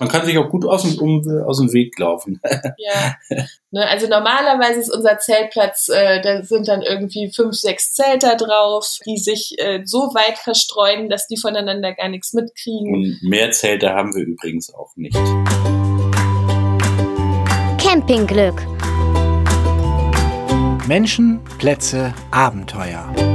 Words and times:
Man 0.00 0.08
kann 0.08 0.24
sich 0.24 0.38
auch 0.38 0.48
gut 0.48 0.64
aus 0.64 0.82
dem, 0.82 0.98
um, 0.98 1.22
aus 1.46 1.58
dem 1.58 1.72
Weg 1.74 1.96
laufen. 1.98 2.40
ja. 2.78 3.16
Ne, 3.70 3.86
also 3.86 4.08
normalerweise 4.08 4.80
ist 4.80 4.92
unser 4.92 5.18
Zeltplatz, 5.18 5.90
äh, 5.90 6.22
da 6.22 6.42
sind 6.42 6.68
dann 6.68 6.80
irgendwie 6.80 7.30
fünf, 7.30 7.54
sechs 7.54 7.92
Zelter 7.92 8.36
drauf, 8.36 8.96
die 9.06 9.18
sich 9.18 9.54
äh, 9.58 9.82
so 9.84 9.98
weit 10.14 10.38
verstreuen, 10.38 11.10
dass 11.10 11.26
die 11.28 11.36
voneinander 11.36 11.94
gar 11.94 12.08
nichts 12.08 12.32
mitkriegen. 12.32 12.94
Und 12.94 13.18
mehr 13.22 13.50
Zelte 13.50 13.90
haben 13.90 14.14
wir 14.14 14.24
übrigens 14.24 14.72
auch 14.74 14.90
nicht. 14.96 15.14
Campingglück. 17.78 18.66
Menschen, 20.88 21.40
Plätze, 21.58 22.14
Abenteuer. 22.30 23.29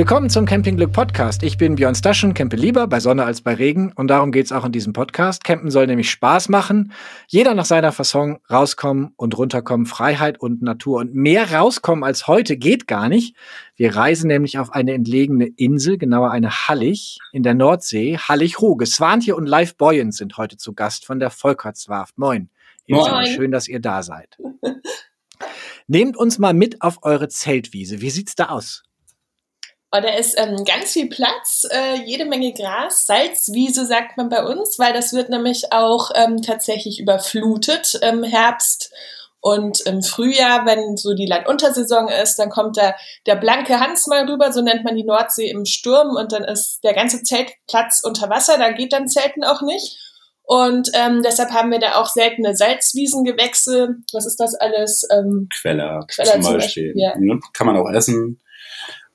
Willkommen 0.00 0.30
zum 0.30 0.46
Campingglück 0.46 0.92
Podcast. 0.92 1.42
Ich 1.42 1.58
bin 1.58 1.74
Björn 1.74 1.94
Staschen, 1.94 2.32
campe 2.32 2.56
lieber 2.56 2.86
bei 2.86 3.00
Sonne 3.00 3.26
als 3.26 3.42
bei 3.42 3.52
Regen 3.52 3.92
und 3.94 4.08
darum 4.08 4.32
geht's 4.32 4.50
auch 4.50 4.64
in 4.64 4.72
diesem 4.72 4.94
Podcast. 4.94 5.44
Campen 5.44 5.70
soll 5.70 5.86
nämlich 5.86 6.10
Spaß 6.10 6.48
machen, 6.48 6.92
jeder 7.28 7.52
nach 7.52 7.66
seiner 7.66 7.92
Fasson 7.92 8.38
rauskommen 8.50 9.12
und 9.16 9.36
runterkommen, 9.36 9.84
Freiheit 9.84 10.40
und 10.40 10.62
Natur. 10.62 11.00
Und 11.00 11.14
mehr 11.14 11.52
rauskommen 11.52 12.02
als 12.02 12.26
heute 12.26 12.56
geht 12.56 12.86
gar 12.86 13.10
nicht. 13.10 13.36
Wir 13.76 13.94
reisen 13.94 14.28
nämlich 14.28 14.58
auf 14.58 14.72
eine 14.72 14.94
entlegene 14.94 15.48
Insel, 15.48 15.98
genauer 15.98 16.30
eine 16.30 16.66
Hallig 16.66 17.18
in 17.32 17.42
der 17.42 17.52
Nordsee, 17.52 18.16
Hallig-Ruge. 18.16 18.86
Swantje 18.86 19.36
und 19.36 19.44
Live 19.44 19.76
Boyen 19.76 20.12
sind 20.12 20.38
heute 20.38 20.56
zu 20.56 20.72
Gast 20.72 21.04
von 21.04 21.20
der 21.20 21.28
Volkertswarft. 21.28 22.16
Moin. 22.16 22.48
Moin. 22.88 23.26
Schön, 23.26 23.52
dass 23.52 23.68
ihr 23.68 23.80
da 23.80 24.02
seid. 24.02 24.38
Nehmt 25.88 26.16
uns 26.16 26.38
mal 26.38 26.54
mit 26.54 26.80
auf 26.80 27.00
eure 27.02 27.28
Zeltwiese. 27.28 28.00
Wie 28.00 28.08
sieht's 28.08 28.34
da 28.34 28.46
aus? 28.46 28.82
Und 29.92 30.04
da 30.04 30.14
ist 30.14 30.38
ähm, 30.38 30.64
ganz 30.64 30.92
viel 30.92 31.08
Platz, 31.08 31.66
äh, 31.68 31.96
jede 32.04 32.24
Menge 32.24 32.52
Gras, 32.52 33.06
Salzwiese 33.06 33.86
sagt 33.86 34.16
man 34.16 34.28
bei 34.28 34.44
uns, 34.44 34.78
weil 34.78 34.92
das 34.92 35.12
wird 35.12 35.30
nämlich 35.30 35.72
auch 35.72 36.10
ähm, 36.14 36.42
tatsächlich 36.42 37.00
überflutet 37.00 37.98
im 38.00 38.22
Herbst 38.22 38.92
und 39.40 39.80
im 39.80 40.02
Frühjahr, 40.02 40.66
wenn 40.66 40.96
so 40.96 41.14
die 41.14 41.26
Landuntersaison 41.26 42.08
ist, 42.08 42.38
dann 42.38 42.50
kommt 42.50 42.76
da 42.76 42.94
der 43.26 43.36
blanke 43.36 43.80
Hans 43.80 44.06
mal 44.06 44.28
rüber, 44.28 44.52
so 44.52 44.60
nennt 44.60 44.84
man 44.84 44.96
die 44.96 45.04
Nordsee 45.04 45.50
im 45.50 45.64
Sturm 45.64 46.14
und 46.14 46.32
dann 46.32 46.44
ist 46.44 46.84
der 46.84 46.94
ganze 46.94 47.22
Zeltplatz 47.22 48.02
unter 48.04 48.28
Wasser, 48.28 48.58
da 48.58 48.72
geht 48.72 48.92
dann 48.92 49.08
Zelten 49.08 49.42
auch 49.42 49.62
nicht. 49.62 49.98
Und 50.42 50.90
ähm, 50.94 51.22
deshalb 51.22 51.50
haben 51.50 51.70
wir 51.70 51.78
da 51.78 51.94
auch 51.94 52.08
seltene 52.08 52.56
Salzwiesengewächse. 52.56 53.96
Was 54.12 54.26
ist 54.26 54.40
das 54.40 54.54
alles? 54.56 55.06
Ähm, 55.10 55.48
Queller, 55.52 56.04
Queller 56.08 56.32
zum, 56.32 56.42
zum 56.42 56.54
Beispiel. 56.54 56.92
Beispiel. 56.94 57.02
Ja. 57.02 57.14
Kann 57.54 57.66
man 57.68 57.76
auch 57.76 57.88
essen 57.88 58.40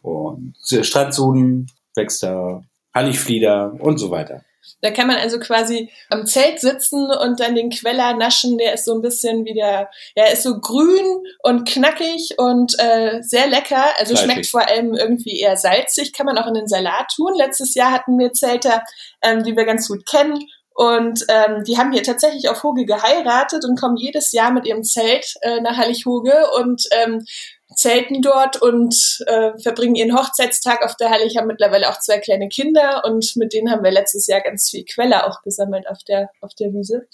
und 0.06 0.56
Strandsuden 0.82 1.68
wächst 1.96 2.24
da, 2.24 2.62
Halligflieder 2.94 3.74
und 3.80 3.98
so 3.98 4.10
weiter. 4.10 4.42
Da 4.82 4.92
kann 4.92 5.08
man 5.08 5.18
also 5.18 5.40
quasi 5.40 5.92
am 6.10 6.26
Zelt 6.26 6.60
sitzen 6.60 7.12
und 7.12 7.40
dann 7.40 7.56
den 7.56 7.70
Queller 7.70 8.16
naschen. 8.16 8.58
Der 8.58 8.74
ist 8.74 8.86
so 8.86 8.94
ein 8.94 9.02
bisschen 9.02 9.46
wie 9.46 9.54
der, 9.54 9.90
er 10.16 10.32
ist 10.32 10.44
so 10.44 10.60
grün 10.60 11.24
und 11.44 11.68
knackig 11.68 12.36
und 12.38 12.74
äh, 12.80 13.22
sehr 13.22 13.48
lecker. 13.48 13.84
Also 13.98 14.16
Fleischig. 14.16 14.32
schmeckt 14.32 14.48
vor 14.48 14.68
allem 14.68 14.94
irgendwie 14.94 15.40
eher 15.40 15.58
salzig. 15.58 16.14
Kann 16.14 16.26
man 16.26 16.38
auch 16.38 16.48
in 16.48 16.54
den 16.54 16.68
Salat 16.68 17.08
tun. 17.16 17.34
Letztes 17.36 17.76
Jahr 17.76 17.92
hatten 17.92 18.18
wir 18.18 18.32
Zelter, 18.32 18.84
ähm, 19.22 19.44
die 19.44 19.56
wir 19.56 19.66
ganz 19.66 19.88
gut 19.88 20.06
kennen. 20.06 20.40
Und 20.74 21.26
ähm, 21.30 21.64
die 21.64 21.78
haben 21.78 21.94
hier 21.94 22.04
tatsächlich 22.04 22.50
auf 22.50 22.62
Hoge 22.64 22.86
geheiratet 22.86 23.64
und 23.64 23.80
kommen 23.80 23.96
jedes 23.96 24.34
Jahr 24.34 24.52
mit 24.52 24.66
ihrem 24.66 24.84
Zelt 24.84 25.34
äh, 25.42 25.62
nach 25.62 25.78
Hallig-Hoge 25.78 26.52
und 26.60 26.84
ähm, 26.92 27.26
zelten 27.76 28.22
dort 28.22 28.62
und 28.62 28.96
äh, 29.28 29.58
verbringen 29.58 29.96
ihren 29.96 30.16
Hochzeitstag 30.16 30.84
auf 30.84 30.96
der 30.96 31.10
Halle. 31.10 31.26
Ich 31.26 31.38
habe 31.38 31.48
mittlerweile 31.48 31.90
auch 31.90 32.00
zwei 32.00 32.20
kleine 32.20 32.48
Kinder 32.48 33.04
und 33.06 33.36
mit 33.36 33.54
denen 33.54 33.72
haben 33.72 33.84
wir 33.84 33.92
letztes 33.92 34.28
Jahr 34.28 34.42
ganz 34.42 34.70
viel 34.70 34.86
Quelle 34.86 35.26
auch 35.26 35.42
gesammelt 35.42 35.88
auf 35.90 36.04
der, 36.08 36.30
auf 36.42 36.54
der 36.54 36.74
Wiese. 36.74 37.08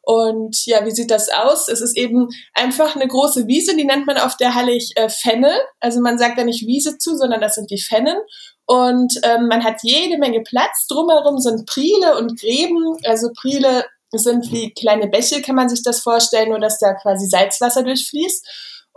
Und 0.00 0.64
ja, 0.64 0.86
wie 0.86 0.90
sieht 0.90 1.10
das 1.10 1.28
aus? 1.28 1.68
Es 1.68 1.82
ist 1.82 1.96
eben 1.96 2.28
einfach 2.54 2.96
eine 2.96 3.06
große 3.06 3.46
Wiese, 3.46 3.76
die 3.76 3.84
nennt 3.84 4.06
man 4.06 4.16
auf 4.16 4.36
der 4.38 4.54
Hallig 4.54 4.92
äh, 4.96 5.10
Fenne. 5.10 5.52
Also 5.80 6.00
man 6.00 6.18
sagt 6.18 6.38
da 6.38 6.44
nicht 6.44 6.66
Wiese 6.66 6.96
zu, 6.96 7.16
sondern 7.16 7.42
das 7.42 7.56
sind 7.56 7.70
die 7.70 7.80
Fennen. 7.80 8.16
Und 8.64 9.20
ähm, 9.22 9.48
man 9.48 9.64
hat 9.64 9.82
jede 9.82 10.18
Menge 10.18 10.42
Platz. 10.42 10.86
Drumherum 10.88 11.38
sind 11.38 11.66
Priele 11.66 12.16
und 12.16 12.40
Gräben. 12.40 12.96
Also 13.04 13.28
Priele 13.38 13.84
sind 14.12 14.50
wie 14.50 14.72
kleine 14.72 15.08
Bäche, 15.08 15.42
kann 15.42 15.56
man 15.56 15.68
sich 15.68 15.82
das 15.82 16.00
vorstellen, 16.00 16.50
nur 16.50 16.60
dass 16.60 16.78
da 16.78 16.94
quasi 16.94 17.26
Salzwasser 17.26 17.82
durchfließt. 17.82 18.46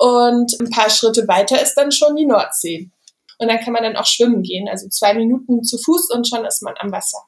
Und 0.01 0.59
ein 0.59 0.71
paar 0.71 0.89
Schritte 0.89 1.27
weiter 1.27 1.61
ist 1.61 1.75
dann 1.75 1.91
schon 1.91 2.15
die 2.15 2.25
Nordsee. 2.25 2.89
Und 3.37 3.47
dann 3.49 3.59
kann 3.59 3.71
man 3.71 3.83
dann 3.83 3.95
auch 3.97 4.05
schwimmen 4.07 4.41
gehen. 4.41 4.67
Also 4.67 4.87
zwei 4.89 5.13
Minuten 5.13 5.61
zu 5.61 5.77
Fuß 5.77 6.09
und 6.09 6.27
schon 6.27 6.43
ist 6.43 6.63
man 6.63 6.73
am 6.79 6.91
Wasser. 6.91 7.19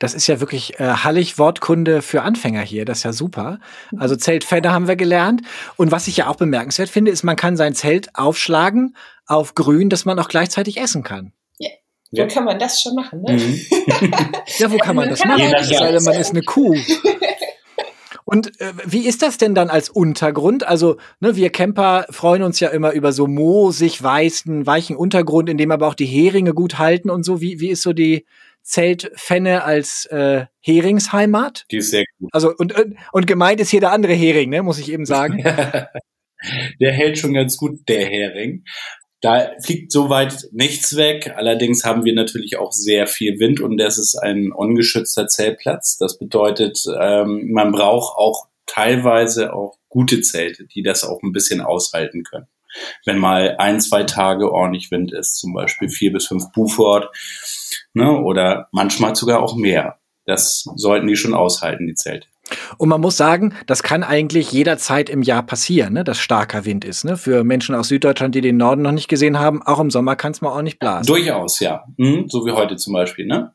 Das 0.00 0.12
ist 0.12 0.26
ja 0.26 0.40
wirklich 0.40 0.80
äh, 0.80 0.88
hallig 0.88 1.38
Wortkunde 1.38 2.02
für 2.02 2.22
Anfänger 2.22 2.62
hier. 2.62 2.84
Das 2.84 2.98
ist 2.98 3.04
ja 3.04 3.12
super. 3.12 3.60
Also 3.96 4.16
Zeltfänder 4.16 4.72
haben 4.72 4.88
wir 4.88 4.96
gelernt. 4.96 5.42
Und 5.76 5.92
was 5.92 6.08
ich 6.08 6.16
ja 6.16 6.26
auch 6.26 6.34
bemerkenswert 6.34 6.88
finde, 6.88 7.12
ist, 7.12 7.22
man 7.22 7.36
kann 7.36 7.56
sein 7.56 7.76
Zelt 7.76 8.08
aufschlagen 8.16 8.96
auf 9.26 9.54
grün, 9.54 9.88
dass 9.88 10.04
man 10.04 10.18
auch 10.18 10.28
gleichzeitig 10.28 10.78
essen 10.78 11.04
kann. 11.04 11.32
Ja. 12.10 12.24
Wo 12.24 12.28
kann 12.28 12.44
man 12.44 12.58
das 12.58 12.80
schon 12.80 12.94
machen? 12.96 13.22
Ne? 13.22 13.34
Mhm. 13.34 13.60
ja, 14.58 14.70
wo 14.70 14.78
kann 14.78 14.96
man 14.96 15.08
das 15.08 15.24
machen? 15.24 15.38
Denn, 15.38 16.04
man 16.04 16.14
ist 16.14 16.30
eine 16.30 16.42
Kuh. 16.42 16.74
Und 18.26 18.60
äh, 18.60 18.72
wie 18.84 19.06
ist 19.06 19.22
das 19.22 19.38
denn 19.38 19.54
dann 19.54 19.70
als 19.70 19.88
Untergrund? 19.88 20.66
Also, 20.66 20.96
ne, 21.20 21.36
wir 21.36 21.50
Camper 21.50 22.06
freuen 22.10 22.42
uns 22.42 22.58
ja 22.58 22.68
immer 22.70 22.90
über 22.90 23.12
so 23.12 23.28
moosig 23.28 24.02
weißen, 24.02 24.66
weichen 24.66 24.96
Untergrund, 24.96 25.48
in 25.48 25.56
dem 25.56 25.70
aber 25.70 25.86
auch 25.86 25.94
die 25.94 26.06
Heringe 26.06 26.52
gut 26.52 26.76
halten 26.76 27.08
und 27.08 27.22
so. 27.22 27.40
Wie, 27.40 27.60
wie 27.60 27.70
ist 27.70 27.82
so 27.82 27.92
die 27.92 28.26
Zeltfenne 28.62 29.62
als 29.62 30.06
äh, 30.06 30.46
Heringsheimat? 30.60 31.66
Die 31.70 31.76
ist 31.76 31.92
sehr 31.92 32.02
gut. 32.18 32.30
Also, 32.32 32.52
und, 32.58 32.74
und 33.12 33.26
gemeint 33.28 33.60
ist 33.60 33.70
hier 33.70 33.80
der 33.80 33.92
andere 33.92 34.14
Hering, 34.14 34.50
ne, 34.50 34.60
muss 34.64 34.80
ich 34.80 34.90
eben 34.90 35.06
sagen. 35.06 35.44
der 36.80 36.92
hält 36.92 37.18
schon 37.18 37.32
ganz 37.32 37.56
gut, 37.56 37.88
der 37.88 38.06
Hering. 38.06 38.64
Da 39.22 39.50
fliegt 39.62 39.92
soweit 39.92 40.48
nichts 40.52 40.96
weg. 40.96 41.32
Allerdings 41.36 41.84
haben 41.84 42.04
wir 42.04 42.14
natürlich 42.14 42.58
auch 42.58 42.72
sehr 42.72 43.06
viel 43.06 43.38
Wind 43.40 43.60
und 43.60 43.78
das 43.78 43.98
ist 43.98 44.16
ein 44.16 44.52
ungeschützter 44.52 45.26
Zeltplatz. 45.26 45.96
Das 45.96 46.18
bedeutet, 46.18 46.84
ähm, 47.00 47.50
man 47.50 47.72
braucht 47.72 48.16
auch 48.16 48.46
teilweise 48.66 49.54
auch 49.54 49.78
gute 49.88 50.20
Zelte, 50.20 50.66
die 50.66 50.82
das 50.82 51.04
auch 51.04 51.22
ein 51.22 51.32
bisschen 51.32 51.60
aushalten 51.60 52.24
können. 52.24 52.46
Wenn 53.06 53.18
mal 53.18 53.56
ein, 53.58 53.80
zwei 53.80 54.02
Tage 54.02 54.52
ordentlich 54.52 54.90
Wind 54.90 55.12
ist, 55.12 55.38
zum 55.38 55.54
Beispiel 55.54 55.88
vier 55.88 56.12
bis 56.12 56.26
fünf 56.26 56.52
Buford, 56.52 57.08
ne, 57.94 58.20
oder 58.20 58.68
manchmal 58.72 59.16
sogar 59.16 59.42
auch 59.42 59.56
mehr. 59.56 59.98
Das 60.26 60.68
sollten 60.74 61.06
die 61.06 61.16
schon 61.16 61.34
aushalten, 61.34 61.86
die 61.86 61.94
Zelte. 61.94 62.28
Und 62.78 62.88
man 62.88 63.00
muss 63.00 63.16
sagen, 63.16 63.54
das 63.66 63.82
kann 63.82 64.02
eigentlich 64.02 64.52
jederzeit 64.52 65.10
im 65.10 65.22
Jahr 65.22 65.42
passieren, 65.42 65.94
ne, 65.94 66.04
dass 66.04 66.18
starker 66.18 66.64
Wind 66.64 66.84
ist. 66.84 67.04
Ne? 67.04 67.16
Für 67.16 67.44
Menschen 67.44 67.74
aus 67.74 67.88
Süddeutschland, 67.88 68.34
die 68.34 68.40
den 68.40 68.56
Norden 68.56 68.82
noch 68.82 68.92
nicht 68.92 69.08
gesehen 69.08 69.38
haben, 69.38 69.62
auch 69.62 69.80
im 69.80 69.90
Sommer 69.90 70.16
kann 70.16 70.32
es 70.32 70.40
mal 70.40 70.50
auch 70.50 70.62
nicht 70.62 70.78
blasen. 70.78 71.06
Durchaus, 71.06 71.60
ja. 71.60 71.84
Mhm, 71.96 72.26
so 72.28 72.44
wie 72.46 72.52
heute 72.52 72.76
zum 72.76 72.92
Beispiel. 72.92 73.26
Ne? 73.26 73.52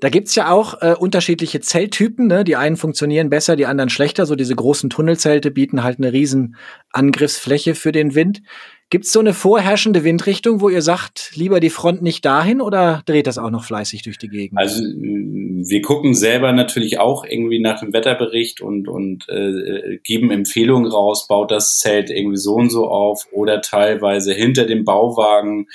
Da 0.00 0.08
gibt's 0.08 0.34
ja 0.34 0.50
auch 0.50 0.80
äh, 0.82 0.94
unterschiedliche 0.98 1.60
Zelttypen. 1.60 2.26
Ne? 2.26 2.44
Die 2.44 2.56
einen 2.56 2.76
funktionieren 2.76 3.30
besser, 3.30 3.56
die 3.56 3.66
anderen 3.66 3.90
schlechter. 3.90 4.26
So 4.26 4.34
diese 4.34 4.56
großen 4.56 4.90
Tunnelzelte 4.90 5.50
bieten 5.50 5.82
halt 5.82 5.98
eine 5.98 6.12
riesen 6.12 6.56
Angriffsfläche 6.90 7.74
für 7.74 7.92
den 7.92 8.14
Wind. 8.14 8.42
Gibt 8.92 9.06
es 9.06 9.12
so 9.12 9.20
eine 9.20 9.32
vorherrschende 9.32 10.04
Windrichtung, 10.04 10.60
wo 10.60 10.68
ihr 10.68 10.82
sagt, 10.82 11.32
lieber 11.34 11.60
die 11.60 11.70
Front 11.70 12.02
nicht 12.02 12.26
dahin 12.26 12.60
oder 12.60 13.00
dreht 13.06 13.26
das 13.26 13.38
auch 13.38 13.48
noch 13.48 13.64
fleißig 13.64 14.02
durch 14.02 14.18
die 14.18 14.28
Gegend? 14.28 14.58
Also 14.58 14.82
wir 14.82 15.80
gucken 15.80 16.12
selber 16.14 16.52
natürlich 16.52 17.00
auch 17.00 17.24
irgendwie 17.24 17.58
nach 17.58 17.80
dem 17.80 17.94
Wetterbericht 17.94 18.60
und, 18.60 18.88
und 18.88 19.26
äh, 19.30 19.96
geben 20.04 20.30
Empfehlungen 20.30 20.92
raus, 20.92 21.26
baut 21.26 21.50
das 21.50 21.78
Zelt 21.78 22.10
irgendwie 22.10 22.36
so 22.36 22.52
und 22.56 22.68
so 22.68 22.86
auf 22.86 23.26
oder 23.32 23.62
teilweise 23.62 24.34
hinter 24.34 24.66
dem 24.66 24.84
Bauwagen, 24.84 25.68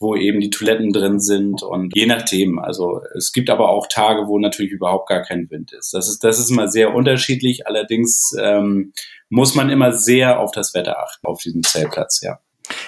wo 0.00 0.16
eben 0.16 0.40
die 0.40 0.50
Toiletten 0.50 0.92
drin 0.92 1.20
sind 1.20 1.62
und 1.62 1.94
je 1.94 2.06
nachdem. 2.06 2.58
Also 2.58 3.02
es 3.16 3.30
gibt 3.30 3.50
aber 3.50 3.68
auch 3.68 3.86
Tage, 3.86 4.26
wo 4.26 4.40
natürlich 4.40 4.72
überhaupt 4.72 5.08
gar 5.08 5.22
kein 5.22 5.48
Wind 5.48 5.72
ist. 5.78 5.94
Das 5.94 6.08
ist, 6.08 6.24
das 6.24 6.40
ist 6.40 6.50
mal 6.50 6.68
sehr 6.68 6.92
unterschiedlich. 6.92 7.68
Allerdings 7.68 8.34
ähm, 8.36 8.92
muss 9.28 9.54
man 9.54 9.70
immer 9.70 9.92
sehr 9.92 10.40
auf 10.40 10.50
das 10.50 10.74
Wetter 10.74 10.98
achten 10.98 11.24
auf 11.24 11.40
diesem 11.40 11.62
Zeltplatz, 11.62 12.20
ja. 12.20 12.40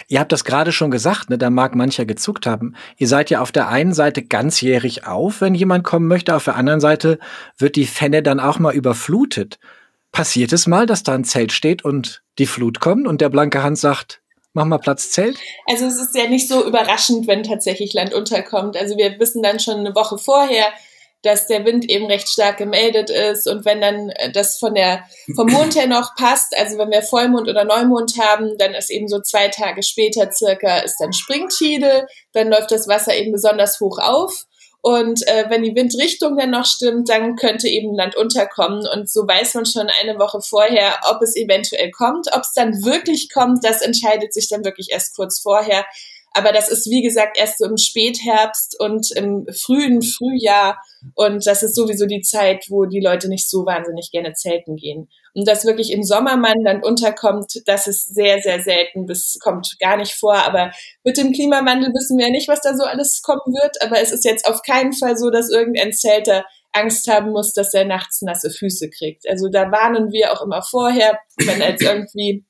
Ihr 0.08 0.20
habt 0.20 0.30
das 0.30 0.44
gerade 0.44 0.70
schon 0.70 0.90
gesagt, 0.90 1.30
ne, 1.30 1.38
da 1.38 1.50
mag 1.50 1.74
mancher 1.74 2.04
gezuckt 2.04 2.46
haben. 2.46 2.74
Ihr 2.96 3.08
seid 3.08 3.30
ja 3.30 3.40
auf 3.40 3.50
der 3.50 3.68
einen 3.68 3.92
Seite 3.92 4.22
ganzjährig 4.22 5.06
auf, 5.06 5.40
wenn 5.40 5.54
jemand 5.54 5.82
kommen 5.82 6.06
möchte, 6.06 6.36
auf 6.36 6.44
der 6.44 6.54
anderen 6.54 6.80
Seite 6.80 7.18
wird 7.58 7.74
die 7.74 7.86
Fenne 7.86 8.22
dann 8.22 8.38
auch 8.38 8.58
mal 8.58 8.74
überflutet. 8.74 9.58
Passiert 10.12 10.52
es 10.52 10.66
mal, 10.66 10.86
dass 10.86 11.02
da 11.02 11.14
ein 11.14 11.24
Zelt 11.24 11.52
steht 11.52 11.84
und 11.84 12.22
die 12.38 12.46
Flut 12.46 12.78
kommt 12.80 13.06
und 13.08 13.20
der 13.20 13.30
blanke 13.30 13.62
Hand 13.62 13.78
sagt, 13.78 14.20
mach 14.52 14.64
mal 14.64 14.78
Platz 14.78 15.10
Zelt? 15.10 15.38
Also 15.68 15.86
es 15.86 16.00
ist 16.00 16.14
ja 16.14 16.28
nicht 16.28 16.48
so 16.48 16.64
überraschend, 16.64 17.26
wenn 17.26 17.42
tatsächlich 17.42 17.92
Land 17.92 18.14
unterkommt. 18.14 18.76
Also 18.76 18.96
wir 18.96 19.18
wissen 19.18 19.42
dann 19.42 19.58
schon 19.58 19.78
eine 19.78 19.94
Woche 19.94 20.18
vorher, 20.18 20.66
dass 21.26 21.46
der 21.46 21.64
Wind 21.64 21.88
eben 21.90 22.06
recht 22.06 22.28
stark 22.28 22.56
gemeldet 22.56 23.10
ist 23.10 23.46
und 23.46 23.64
wenn 23.64 23.80
dann 23.80 24.10
äh, 24.10 24.32
das 24.32 24.58
von 24.58 24.74
der 24.74 25.04
vom 25.34 25.48
Mond 25.48 25.76
her 25.76 25.86
noch 25.86 26.14
passt, 26.14 26.56
also 26.56 26.78
wenn 26.78 26.90
wir 26.90 27.02
Vollmond 27.02 27.48
oder 27.48 27.64
Neumond 27.64 28.14
haben, 28.18 28.56
dann 28.58 28.74
ist 28.74 28.90
eben 28.90 29.08
so 29.08 29.20
zwei 29.20 29.48
Tage 29.48 29.82
später 29.82 30.30
circa 30.32 30.78
ist 30.78 30.96
dann 30.98 31.12
Springtide, 31.12 32.06
dann 32.32 32.48
läuft 32.48 32.70
das 32.70 32.88
Wasser 32.88 33.14
eben 33.14 33.32
besonders 33.32 33.80
hoch 33.80 33.98
auf 33.98 34.46
Und 34.82 35.26
äh, 35.26 35.46
wenn 35.48 35.64
die 35.64 35.74
Windrichtung 35.74 36.36
dann 36.36 36.50
noch 36.50 36.64
stimmt, 36.64 37.08
dann 37.08 37.34
könnte 37.34 37.66
eben 37.66 37.92
Land 37.92 38.14
unterkommen. 38.16 38.86
Und 38.86 39.10
so 39.10 39.26
weiß 39.26 39.54
man 39.54 39.66
schon 39.66 39.88
eine 40.00 40.16
Woche 40.20 40.40
vorher, 40.40 41.00
ob 41.10 41.20
es 41.22 41.34
eventuell 41.34 41.90
kommt. 41.90 42.28
Ob 42.32 42.42
es 42.42 42.52
dann 42.54 42.84
wirklich 42.84 43.28
kommt, 43.34 43.64
das 43.64 43.82
entscheidet 43.82 44.32
sich 44.32 44.48
dann 44.48 44.64
wirklich 44.64 44.88
erst 44.92 45.16
kurz 45.16 45.40
vorher. 45.40 45.84
Aber 46.36 46.52
das 46.52 46.68
ist, 46.68 46.90
wie 46.90 47.02
gesagt, 47.02 47.38
erst 47.38 47.58
so 47.58 47.64
im 47.64 47.78
Spätherbst 47.78 48.78
und 48.78 49.10
im 49.12 49.46
frühen 49.52 50.02
Frühjahr. 50.02 50.78
Und 51.14 51.46
das 51.46 51.62
ist 51.62 51.74
sowieso 51.74 52.04
die 52.06 52.20
Zeit, 52.20 52.66
wo 52.68 52.84
die 52.84 53.00
Leute 53.00 53.28
nicht 53.28 53.48
so 53.48 53.64
wahnsinnig 53.64 54.10
gerne 54.12 54.34
zelten 54.34 54.76
gehen. 54.76 55.08
Und 55.34 55.48
dass 55.48 55.64
wirklich 55.64 55.92
im 55.92 56.02
Sommer 56.02 56.36
man 56.36 56.62
dann 56.62 56.82
unterkommt, 56.82 57.62
das 57.64 57.86
ist 57.86 58.14
sehr, 58.14 58.40
sehr 58.40 58.60
selten 58.60 59.06
bis 59.06 59.38
kommt 59.42 59.76
gar 59.80 59.96
nicht 59.96 60.12
vor. 60.12 60.34
Aber 60.34 60.72
mit 61.04 61.16
dem 61.16 61.32
Klimawandel 61.32 61.90
wissen 61.94 62.18
wir 62.18 62.26
ja 62.26 62.32
nicht, 62.32 62.48
was 62.48 62.60
da 62.60 62.76
so 62.76 62.84
alles 62.84 63.22
kommen 63.22 63.54
wird. 63.54 63.80
Aber 63.82 64.00
es 64.00 64.12
ist 64.12 64.24
jetzt 64.24 64.46
auf 64.46 64.60
keinen 64.62 64.92
Fall 64.92 65.16
so, 65.16 65.30
dass 65.30 65.50
irgendein 65.50 65.92
Zelter 65.92 66.44
Angst 66.72 67.08
haben 67.08 67.30
muss, 67.30 67.54
dass 67.54 67.72
er 67.72 67.86
nachts 67.86 68.20
nasse 68.20 68.50
Füße 68.50 68.90
kriegt. 68.90 69.28
Also 69.28 69.48
da 69.48 69.70
warnen 69.70 70.12
wir 70.12 70.32
auch 70.32 70.42
immer 70.42 70.62
vorher, 70.62 71.18
wenn 71.38 71.60
jetzt 71.60 71.82
irgendwie 71.82 72.44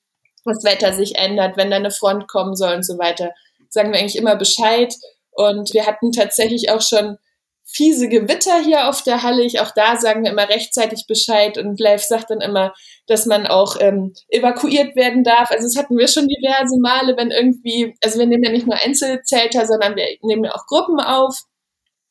das 0.45 0.65
Wetter 0.65 0.93
sich 0.93 1.17
ändert, 1.17 1.57
wenn 1.57 1.71
da 1.71 1.77
eine 1.77 1.91
Front 1.91 2.29
kommen 2.29 2.55
soll 2.55 2.75
und 2.75 2.85
so 2.85 2.99
weiter 2.99 3.33
sagen 3.71 3.93
wir 3.93 3.99
eigentlich 3.99 4.17
immer 4.17 4.37
Bescheid. 4.37 4.95
Und 5.33 5.75
wir 5.75 5.87
hatten 5.87 6.13
tatsächlich 6.13 6.71
auch 6.71 6.81
schon 6.81 7.19
fiese 7.67 8.09
Gewitter 8.09 8.63
hier 8.63 8.89
auf 8.89 9.03
der 9.03 9.23
Halle. 9.23 9.43
Ich, 9.43 9.61
auch 9.61 9.73
da 9.75 9.97
sagen 9.97 10.23
wir 10.23 10.31
immer 10.31 10.49
rechtzeitig 10.49 11.07
Bescheid 11.07 11.59
und 11.59 11.81
Live 11.81 12.05
sagt 12.05 12.31
dann 12.31 12.41
immer, 12.41 12.73
dass 13.07 13.27
man 13.27 13.47
auch 13.47 13.77
ähm, 13.81 14.15
evakuiert 14.29 14.95
werden 14.95 15.25
darf. 15.25 15.51
Also 15.51 15.65
das 15.65 15.77
hatten 15.77 15.99
wir 15.99 16.07
schon 16.07 16.29
diverse 16.29 16.79
Male, 16.81 17.17
wenn 17.17 17.31
irgendwie, 17.31 17.95
also 18.03 18.19
wir 18.19 18.27
nehmen 18.27 18.45
ja 18.45 18.53
nicht 18.53 18.67
nur 18.67 18.77
Einzelzelter, 18.83 19.67
sondern 19.67 19.97
wir 19.97 20.07
nehmen 20.23 20.45
ja 20.45 20.55
auch 20.55 20.67
Gruppen 20.67 21.01
auf. 21.01 21.41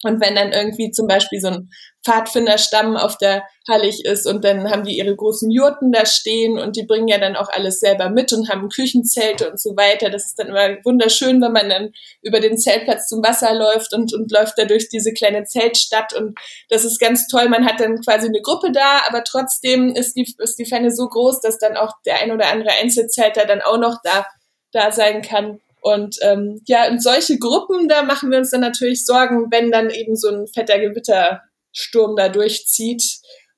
Und 0.03 0.21
wenn 0.21 0.35
dann 0.35 0.51
irgendwie 0.51 0.91
zum 0.91 1.07
Beispiel 1.07 1.39
so 1.39 1.47
ein 1.47 1.69
Pfadfinderstamm 2.05 2.97
auf 2.97 3.17
der 3.17 3.43
Hallig 3.67 4.05
ist 4.05 4.27
und 4.27 4.43
dann 4.43 4.69
haben 4.69 4.83
die 4.83 4.97
ihre 4.97 5.15
großen 5.15 5.49
Jurten 5.49 5.91
da 5.91 6.05
stehen 6.05 6.59
und 6.59 6.75
die 6.75 6.85
bringen 6.85 7.07
ja 7.07 7.17
dann 7.17 7.35
auch 7.35 7.49
alles 7.49 7.79
selber 7.79 8.09
mit 8.09 8.31
und 8.31 8.47
haben 8.49 8.69
Küchenzelte 8.69 9.49
und 9.49 9.59
so 9.59 9.71
weiter. 9.71 10.11
Das 10.11 10.27
ist 10.27 10.37
dann 10.37 10.49
immer 10.49 10.77
wunderschön, 10.83 11.41
wenn 11.41 11.51
man 11.51 11.69
dann 11.69 11.91
über 12.21 12.39
den 12.39 12.59
Zeltplatz 12.59 13.07
zum 13.07 13.23
Wasser 13.23 13.55
läuft 13.55 13.93
und, 13.93 14.13
und 14.13 14.31
läuft 14.31 14.59
da 14.59 14.65
durch 14.65 14.89
diese 14.89 15.13
kleine 15.13 15.45
Zeltstadt 15.45 16.13
und 16.13 16.37
das 16.69 16.85
ist 16.85 16.99
ganz 16.99 17.27
toll. 17.27 17.49
Man 17.49 17.65
hat 17.65 17.79
dann 17.79 18.01
quasi 18.01 18.27
eine 18.27 18.41
Gruppe 18.41 18.71
da, 18.71 19.01
aber 19.07 19.23
trotzdem 19.23 19.89
ist 19.95 20.15
die, 20.15 20.31
ist 20.37 20.59
die 20.59 20.65
Fenne 20.65 20.91
so 20.91 21.07
groß, 21.07 21.41
dass 21.41 21.57
dann 21.57 21.75
auch 21.77 21.93
der 22.05 22.21
ein 22.21 22.31
oder 22.31 22.51
andere 22.51 22.73
Einzelzelter 22.79 23.45
dann 23.45 23.61
auch 23.61 23.79
noch 23.79 23.97
da, 24.03 24.27
da 24.71 24.91
sein 24.91 25.23
kann. 25.23 25.59
Und 25.85 26.17
ähm, 26.23 26.63
ja, 26.65 26.85
in 26.85 26.99
solche 26.99 27.37
Gruppen, 27.37 27.87
da 27.87 28.01
machen 28.01 28.31
wir 28.31 28.39
uns 28.39 28.49
dann 28.49 28.61
natürlich 28.61 29.05
Sorgen, 29.05 29.51
wenn 29.51 29.69
dann 29.69 29.91
eben 29.91 30.15
so 30.15 30.29
ein 30.29 30.47
fetter 30.47 30.79
Gewittersturm 30.79 32.15
da 32.15 32.27
durchzieht. 32.27 33.03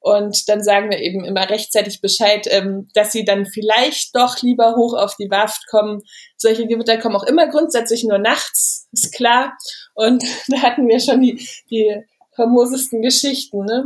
Und 0.01 0.49
dann 0.49 0.61
sagen 0.61 0.91
wir 0.91 0.99
eben 0.99 1.23
immer 1.23 1.49
rechtzeitig 1.49 2.01
Bescheid, 2.01 2.45
ähm, 2.49 2.89
dass 2.93 3.13
sie 3.13 3.23
dann 3.23 3.45
vielleicht 3.45 4.13
doch 4.13 4.41
lieber 4.41 4.75
hoch 4.75 4.93
auf 4.93 5.15
die 5.15 5.31
Warft 5.31 5.67
kommen. 5.67 6.01
Solche 6.35 6.67
Gewitter 6.67 6.97
kommen 6.97 7.15
auch 7.15 7.23
immer 7.23 7.47
grundsätzlich 7.47 8.03
nur 8.03 8.19
nachts, 8.19 8.89
ist 8.91 9.15
klar. 9.15 9.53
Und 9.93 10.21
da 10.49 10.63
hatten 10.63 10.85
wir 10.89 10.99
schon 10.99 11.21
die, 11.21 11.47
die 11.71 11.95
famosesten 12.35 13.01
Geschichten. 13.01 13.63
Ne? 13.63 13.85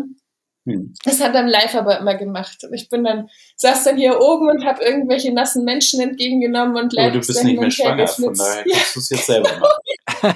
Hm. 0.65 0.93
Das 1.03 1.19
hat 1.19 1.33
dann 1.33 1.47
live 1.47 1.73
aber 1.73 1.99
immer 1.99 2.15
gemacht. 2.15 2.63
Und 2.63 2.73
ich 2.73 2.87
bin 2.87 3.03
dann, 3.03 3.29
saß 3.55 3.83
dann 3.83 3.97
hier 3.97 4.21
oben 4.21 4.47
und 4.47 4.63
habe 4.63 4.83
irgendwelche 4.83 5.33
nassen 5.33 5.65
Menschen 5.65 5.99
entgegengenommen 6.01 6.75
und 6.77 6.93
live. 6.93 7.09
Oh, 7.09 7.13
du 7.13 7.19
bist 7.19 7.43
nicht 7.43 7.59
mehr 7.59 7.71
schwanger, 7.71 8.07
von 8.07 8.33
daher 8.33 8.63
ja. 8.67 8.75
kannst 8.75 8.95
du 8.95 8.99
es 8.99 9.09
jetzt 9.09 9.25
selber 9.25 9.49
machen. 9.59 10.35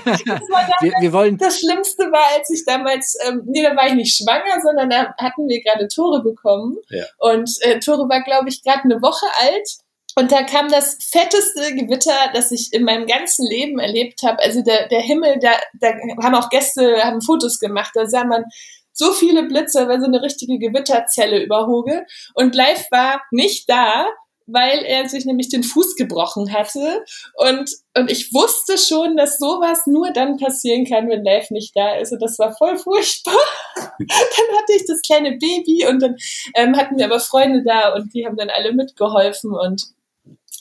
wir, 0.81 0.93
wir, 0.99 1.13
wollen 1.13 1.37
das 1.37 1.59
Schlimmste 1.59 2.11
war, 2.11 2.37
als 2.37 2.49
ich 2.49 2.65
damals, 2.65 3.15
ähm, 3.27 3.43
nee, 3.45 3.61
da 3.61 3.75
war 3.75 3.87
ich 3.87 3.93
nicht 3.93 4.17
schwanger, 4.17 4.61
sondern 4.63 4.89
da 4.89 5.13
hatten 5.17 5.47
wir 5.47 5.61
gerade 5.61 5.87
Tore 5.87 6.23
bekommen. 6.23 6.77
Ja. 6.89 7.05
Und 7.19 7.51
äh, 7.61 7.79
Tore 7.79 8.09
war, 8.09 8.23
glaube 8.23 8.49
ich, 8.49 8.63
gerade 8.63 8.83
eine 8.85 9.01
Woche 9.01 9.27
alt. 9.41 9.69
Und 10.17 10.31
da 10.31 10.43
kam 10.43 10.69
das 10.69 10.97
fetteste 11.11 11.75
Gewitter, 11.75 12.31
das 12.33 12.49
ich 12.51 12.71
in 12.71 12.83
meinem 12.83 13.05
ganzen 13.05 13.45
Leben 13.45 13.79
erlebt 13.79 14.21
habe. 14.23 14.39
Also 14.39 14.63
der, 14.63 14.87
der 14.87 15.01
Himmel, 15.01 15.39
da, 15.41 15.51
da 15.73 15.93
haben 16.23 16.35
auch 16.35 16.49
Gäste, 16.49 17.03
haben 17.03 17.21
Fotos 17.21 17.59
gemacht, 17.59 17.91
da 17.93 18.07
sah 18.07 18.23
man 18.23 18.45
so 18.95 19.11
viele 19.11 19.43
Blitze, 19.43 19.87
weil 19.87 19.99
so 19.99 20.07
eine 20.07 20.21
richtige 20.21 20.57
Gewitterzelle 20.57 21.43
überhoge. 21.43 22.05
Und 22.33 22.55
Live 22.55 22.87
war 22.91 23.21
nicht 23.31 23.69
da, 23.69 24.07
weil 24.47 24.79
er 24.85 25.09
sich 25.09 25.25
nämlich 25.25 25.49
den 25.49 25.63
Fuß 25.63 25.95
gebrochen 25.95 26.53
hatte. 26.53 27.03
Und, 27.35 27.69
und 27.97 28.11
ich 28.11 28.33
wusste 28.33 28.77
schon, 28.77 29.17
dass 29.17 29.37
sowas 29.37 29.85
nur 29.87 30.11
dann 30.11 30.37
passieren 30.37 30.85
kann, 30.85 31.09
wenn 31.09 31.23
Live 31.23 31.49
nicht 31.51 31.75
da 31.75 31.95
ist. 31.95 32.13
Und 32.13 32.21
das 32.21 32.37
war 32.39 32.55
voll 32.55 32.77
furchtbar. 32.77 33.33
dann 33.75 34.57
hatte 34.57 34.73
ich 34.75 34.85
das 34.87 35.01
kleine 35.01 35.31
Baby 35.31 35.85
und 35.89 36.01
dann 36.01 36.15
ähm, 36.55 36.77
hatten 36.77 36.97
wir 36.97 37.05
aber 37.05 37.19
Freunde 37.19 37.63
da 37.63 37.93
und 37.95 38.13
die 38.13 38.25
haben 38.25 38.37
dann 38.37 38.49
alle 38.49 38.73
mitgeholfen 38.73 39.51
und 39.51 39.94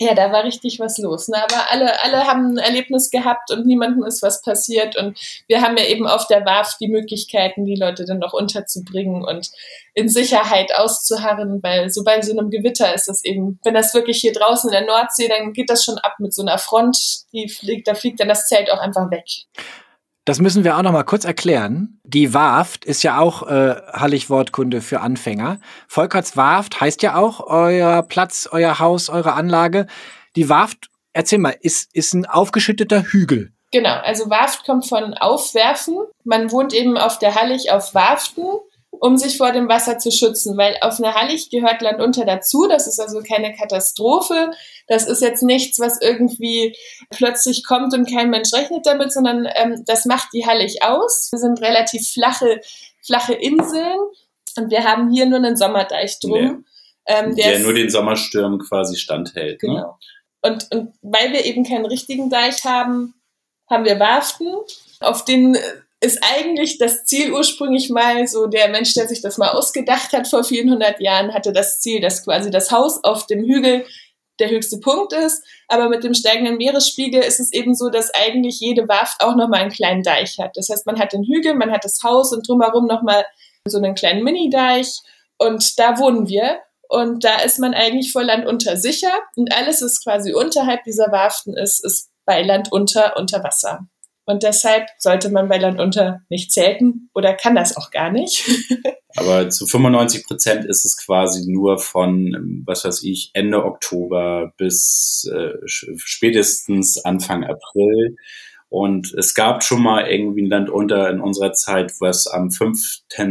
ja, 0.01 0.15
da 0.15 0.33
war 0.33 0.43
richtig 0.43 0.81
was 0.81 0.99
los. 0.99 1.29
Ne? 1.29 1.37
Aber 1.37 1.71
alle, 1.71 2.03
alle 2.03 2.27
haben 2.27 2.55
ein 2.55 2.59
Erlebnis 2.59 3.11
gehabt 3.11 3.53
und 3.53 3.65
niemandem 3.65 4.05
ist 4.05 4.23
was 4.23 4.43
passiert. 4.43 4.97
Und 4.97 5.19
wir 5.47 5.61
haben 5.61 5.77
ja 5.77 5.85
eben 5.85 6.07
auf 6.07 6.27
der 6.27 6.45
WAF 6.45 6.77
die 6.79 6.89
Möglichkeiten, 6.89 7.65
die 7.65 7.77
Leute 7.77 8.05
dann 8.05 8.19
noch 8.19 8.33
unterzubringen 8.33 9.25
und 9.25 9.51
in 9.95 10.09
Sicherheit 10.09 10.75
auszuharren, 10.75 11.63
weil 11.63 11.91
so 11.91 12.03
bei 12.03 12.21
so 12.23 12.33
einem 12.33 12.51
Gewitter 12.51 12.93
ist 12.93 13.07
das 13.07 13.25
eben, 13.25 13.61
wenn 13.63 13.75
das 13.75 13.95
wirklich 13.95 14.19
hier 14.19 14.33
draußen 14.33 14.69
in 14.69 14.73
der 14.73 14.87
Nordsee, 14.87 15.29
dann 15.29 15.53
geht 15.53 15.71
das 15.71 15.85
schon 15.85 15.99
ab 15.99 16.15
mit 16.19 16.35
so 16.35 16.43
einer 16.43 16.59
Front, 16.59 16.99
die 17.33 17.49
fliegt, 17.49 17.87
da 17.87 17.95
fliegt 17.95 18.19
dann 18.19 18.29
das 18.29 18.49
Zelt 18.49 18.73
auch 18.73 18.79
einfach 18.79 19.11
weg. 19.13 19.27
Das 20.25 20.41
müssen 20.41 20.65
wir 20.65 20.79
auch 20.79 20.83
noch 20.83 20.93
mal 20.93 21.03
kurz 21.03 21.27
erklären. 21.27 22.01
Die 22.03 22.33
Warft 22.33 22.87
ist 22.87 23.03
ja 23.03 23.19
auch 23.19 23.47
äh, 23.47 23.75
Hallig-Wortkunde 23.93 24.81
für 24.81 25.01
Anfänger. 25.01 25.59
Volkerts 25.87 26.35
Warft 26.35 26.81
heißt 26.81 27.03
ja 27.03 27.17
auch 27.17 27.41
euer 27.47 28.03
Platz, 28.03 28.49
euer 28.51 28.79
Haus, 28.79 29.11
eure 29.11 29.35
Anlage. 29.35 29.87
Die 30.35 30.49
Warft, 30.49 30.89
erzähl 31.13 31.39
mal, 31.39 31.55
ist, 31.61 31.95
ist 31.95 32.15
ein 32.15 32.25
aufgeschütteter 32.25 33.03
Hügel. 33.03 33.53
Genau, 33.71 33.97
also 34.03 34.31
Warft 34.31 34.65
kommt 34.65 34.87
von 34.87 35.13
Aufwerfen. 35.15 35.99
Man 36.25 36.51
wohnt 36.51 36.73
eben 36.73 36.97
auf 36.97 37.19
der 37.19 37.35
Hallig 37.35 37.71
auf 37.71 37.95
Warften 37.95 38.45
um 39.05 39.19
sich 39.19 39.37
vor 39.37 39.53
dem 39.53 39.69
Wasser 39.69 39.99
zu 39.99 40.11
schützen, 40.11 40.57
weil 40.57 40.79
auf 40.81 40.99
einer 40.99 41.15
Hallig 41.15 41.51
gehört 41.51 41.83
Land 41.83 42.01
unter 42.01 42.25
dazu. 42.25 42.67
Das 42.67 42.87
ist 42.87 42.99
also 42.99 43.21
keine 43.21 43.55
Katastrophe. 43.55 44.51
Das 44.89 45.07
ist 45.07 45.21
jetzt 45.21 45.43
nichts, 45.43 45.79
was 45.79 46.01
irgendwie 46.01 46.75
plötzlich 47.11 47.67
kommt 47.67 47.93
und 47.93 48.11
kein 48.11 48.31
Mensch 48.31 48.55
rechnet 48.55 48.87
damit, 48.87 49.13
sondern 49.13 49.47
ähm, 49.57 49.85
das 49.87 50.07
macht 50.07 50.29
die 50.33 50.47
Hallig 50.47 50.83
aus. 50.83 51.29
Wir 51.33 51.39
sind 51.39 51.61
relativ 51.61 52.13
flache, 52.13 52.63
flache 53.05 53.35
Inseln 53.35 53.99
und 54.57 54.71
wir 54.71 54.85
haben 54.85 55.11
hier 55.11 55.27
nur 55.27 55.37
einen 55.37 55.59
Sommerdeich 55.59 56.19
drum. 56.21 56.65
Ja. 57.07 57.19
Ähm, 57.19 57.37
der, 57.37 57.51
der 57.51 57.59
nur 57.59 57.75
den 57.75 57.91
Sommerstürmen 57.91 58.59
quasi 58.59 58.97
standhält. 58.97 59.63
Ne? 59.65 59.69
Genau. 59.69 59.81
Ne? 59.81 59.95
Und, 60.41 60.73
und 60.73 60.95
weil 61.03 61.31
wir 61.31 61.45
eben 61.45 61.65
keinen 61.65 61.85
richtigen 61.85 62.31
Deich 62.31 62.65
haben, 62.65 63.13
haben 63.69 63.85
wir 63.85 64.01
Warften, 64.01 64.49
auf 65.01 65.27
denen 65.27 65.59
ist 66.05 66.23
eigentlich 66.37 66.79
das 66.79 67.05
Ziel 67.05 67.33
ursprünglich 67.33 67.89
mal 67.89 68.27
so, 68.27 68.47
der 68.47 68.69
Mensch, 68.69 68.93
der 68.95 69.09
sich 69.09 69.23
das 69.23 69.39
mal 69.39 69.51
ausgedacht 69.51 70.13
hat 70.13 70.29
vor 70.29 70.45
vielen 70.45 70.71
hundert 70.71 71.01
Jahren, 71.01 71.33
hatte 71.33 71.53
das 71.53 71.81
Ziel, 71.81 72.01
dass 72.01 72.23
quasi 72.23 72.51
das 72.51 72.71
Haus 72.71 73.03
auf 73.03 73.27
dem 73.27 73.43
Hügel 73.43 73.87
der 74.39 74.51
höchste 74.51 74.79
Punkt 74.79 75.13
ist. 75.13 75.43
Aber 75.67 75.89
mit 75.89 76.05
dem 76.05 76.13
steigenden 76.13 76.59
Meeresspiegel 76.59 77.23
ist 77.23 77.41
es 77.41 77.53
eben 77.53 77.75
so, 77.75 77.89
dass 77.89 78.13
eigentlich 78.13 78.61
jede 78.61 78.87
Warft 78.87 79.23
auch 79.23 79.35
nochmal 79.35 79.61
einen 79.61 79.71
kleinen 79.71 80.03
Deich 80.03 80.39
hat. 80.39 80.57
Das 80.57 80.69
heißt, 80.69 80.87
man 80.87 80.99
hat 80.99 81.13
den 81.13 81.25
Hügel, 81.25 81.55
man 81.55 81.73
hat 81.73 81.85
das 81.85 82.03
Haus 82.03 82.33
und 82.33 82.47
drumherum 82.47 82.87
nochmal 82.87 83.25
so 83.67 83.79
einen 83.79 83.95
kleinen 83.95 84.23
Mini-Deich. 84.23 85.01
Und 85.39 85.79
da 85.79 85.99
wohnen 85.99 86.29
wir. 86.29 86.59
Und 86.89 87.25
da 87.25 87.37
ist 87.37 87.59
man 87.59 87.73
eigentlich 87.73 88.13
vor 88.13 88.23
Land 88.23 88.47
unter 88.47 88.77
sicher. 88.77 89.13
Und 89.37 89.55
alles, 89.55 89.81
was 89.81 90.03
quasi 90.03 90.35
unterhalb 90.35 90.85
dieser 90.85 91.11
Warften 91.11 91.57
ist, 91.57 91.83
ist 91.83 92.11
bei 92.27 92.43
Land 92.43 92.73
unter 92.73 93.17
unter 93.17 93.43
Wasser. 93.43 93.87
Und 94.27 94.43
deshalb 94.43 94.87
sollte 94.99 95.31
man 95.31 95.49
bei 95.49 95.59
Land 95.59 95.81
unter 95.81 96.23
nicht 96.29 96.53
zelten 96.53 97.11
oder 97.15 97.35
kann 97.35 97.55
das 97.55 97.77
auch 97.77 97.91
gar 97.91 98.11
nicht. 98.11 98.49
Aber 99.17 99.49
zu 99.51 99.67
95 99.67 100.27
Prozent 100.27 100.65
ist 100.65 100.85
es 100.85 100.97
quasi 100.97 101.51
nur 101.51 101.79
von, 101.79 102.63
was 102.67 102.85
weiß 102.85 103.03
ich, 103.05 103.31
Ende 103.35 103.65
Oktober 103.65 104.53
bis 104.57 105.31
äh, 105.33 105.53
spätestens 105.67 107.05
Anfang 107.05 107.45
April. 107.45 108.17
Und 108.71 109.15
es 109.15 109.35
gab 109.35 109.63
schon 109.63 109.83
mal 109.83 110.09
irgendwie 110.09 110.43
ein 110.43 110.51
Land 110.51 110.69
unter 110.69 111.09
in 111.11 111.21
unserer 111.21 111.53
Zeit, 111.53 111.93
was 112.01 112.27
am 112.27 112.51
5. 112.51 112.77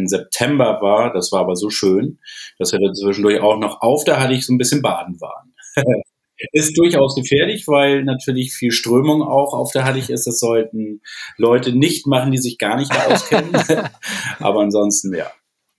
September 0.06 0.80
war. 0.82 1.12
Das 1.12 1.34
war 1.34 1.42
aber 1.42 1.58
so 1.58 1.70
schön, 1.70 2.20
dass 2.60 2.72
wir 2.72 2.80
da 2.80 2.94
zwischendurch 2.94 3.42
auch 3.42 3.58
noch 3.58 3.82
auf 3.82 4.06
der 4.06 4.22
Hallig 4.22 4.46
so 4.46 4.54
ein 4.54 4.58
bisschen 4.58 4.82
baden 4.82 5.20
waren. 5.20 5.54
ist 6.52 6.78
durchaus 6.78 7.16
gefährlich, 7.16 7.68
weil 7.68 8.04
natürlich 8.04 8.54
viel 8.54 8.72
Strömung 8.72 9.22
auch 9.22 9.54
auf 9.54 9.72
der 9.72 9.86
Hallig 9.86 10.10
ist. 10.10 10.28
Das 10.28 10.40
sollten 10.40 11.02
Leute 11.38 11.74
nicht 11.74 12.08
machen, 12.08 12.32
die 12.32 12.38
sich 12.38 12.58
gar 12.58 12.78
nicht 12.78 12.92
auskennen. 13.08 13.52
Aber 14.40 14.62
ansonsten, 14.62 15.14
ja, 15.14 15.32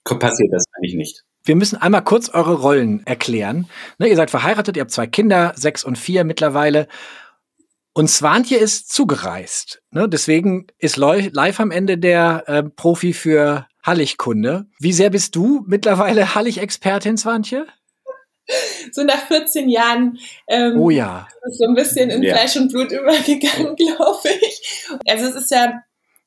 passiert 0.05 0.53
das 0.53 0.65
eigentlich 0.77 0.95
nicht. 0.95 1.25
Wir 1.45 1.57
müssen 1.57 1.77
einmal 1.77 2.03
kurz 2.03 2.31
eure 2.31 2.55
Rollen 2.55 3.07
erklären. 3.07 3.69
Ne, 3.99 4.09
ihr 4.09 4.17
seid 4.17 4.31
verheiratet, 4.31 4.77
ihr 4.77 4.81
habt 4.81 4.93
zwei 4.93 5.07
Kinder, 5.07 5.53
sechs 5.57 5.85
und 5.85 5.99
vier 5.99 6.25
mittlerweile. 6.25 6.89
Und 7.93 8.09
Swantje 8.09 8.57
ist 8.57 8.93
zugereist. 8.93 9.83
Ne? 9.91 10.09
Deswegen 10.09 10.67
ist 10.79 10.97
live 10.97 11.61
am 11.61 11.71
Ende 11.71 11.99
der 11.99 12.45
äh, 12.47 12.63
Profi 12.63 13.13
für 13.13 13.67
Hallig-Kunde. 13.85 14.67
Wie 14.81 14.93
sehr 14.93 15.11
bist 15.11 15.37
du 15.37 15.65
mittlerweile 15.69 16.35
Hallig-Expertin, 16.35 17.19
Swantje? 17.19 17.67
So 18.93 19.03
nach 19.03 19.27
14 19.27 19.69
Jahren 19.69 20.19
ähm, 20.49 20.79
oh 20.79 20.91
ja. 20.91 21.27
ist 21.49 21.59
so 21.59 21.65
ein 21.67 21.75
bisschen 21.75 22.11
in 22.11 22.23
ja. 22.23 22.35
Fleisch 22.35 22.57
und 22.57 22.71
Blut 22.71 22.93
übergegangen, 22.93 23.75
glaube 23.77 24.29
ich. 24.41 24.87
Also 25.07 25.27
es 25.27 25.35
ist 25.35 25.51
ja 25.51 25.83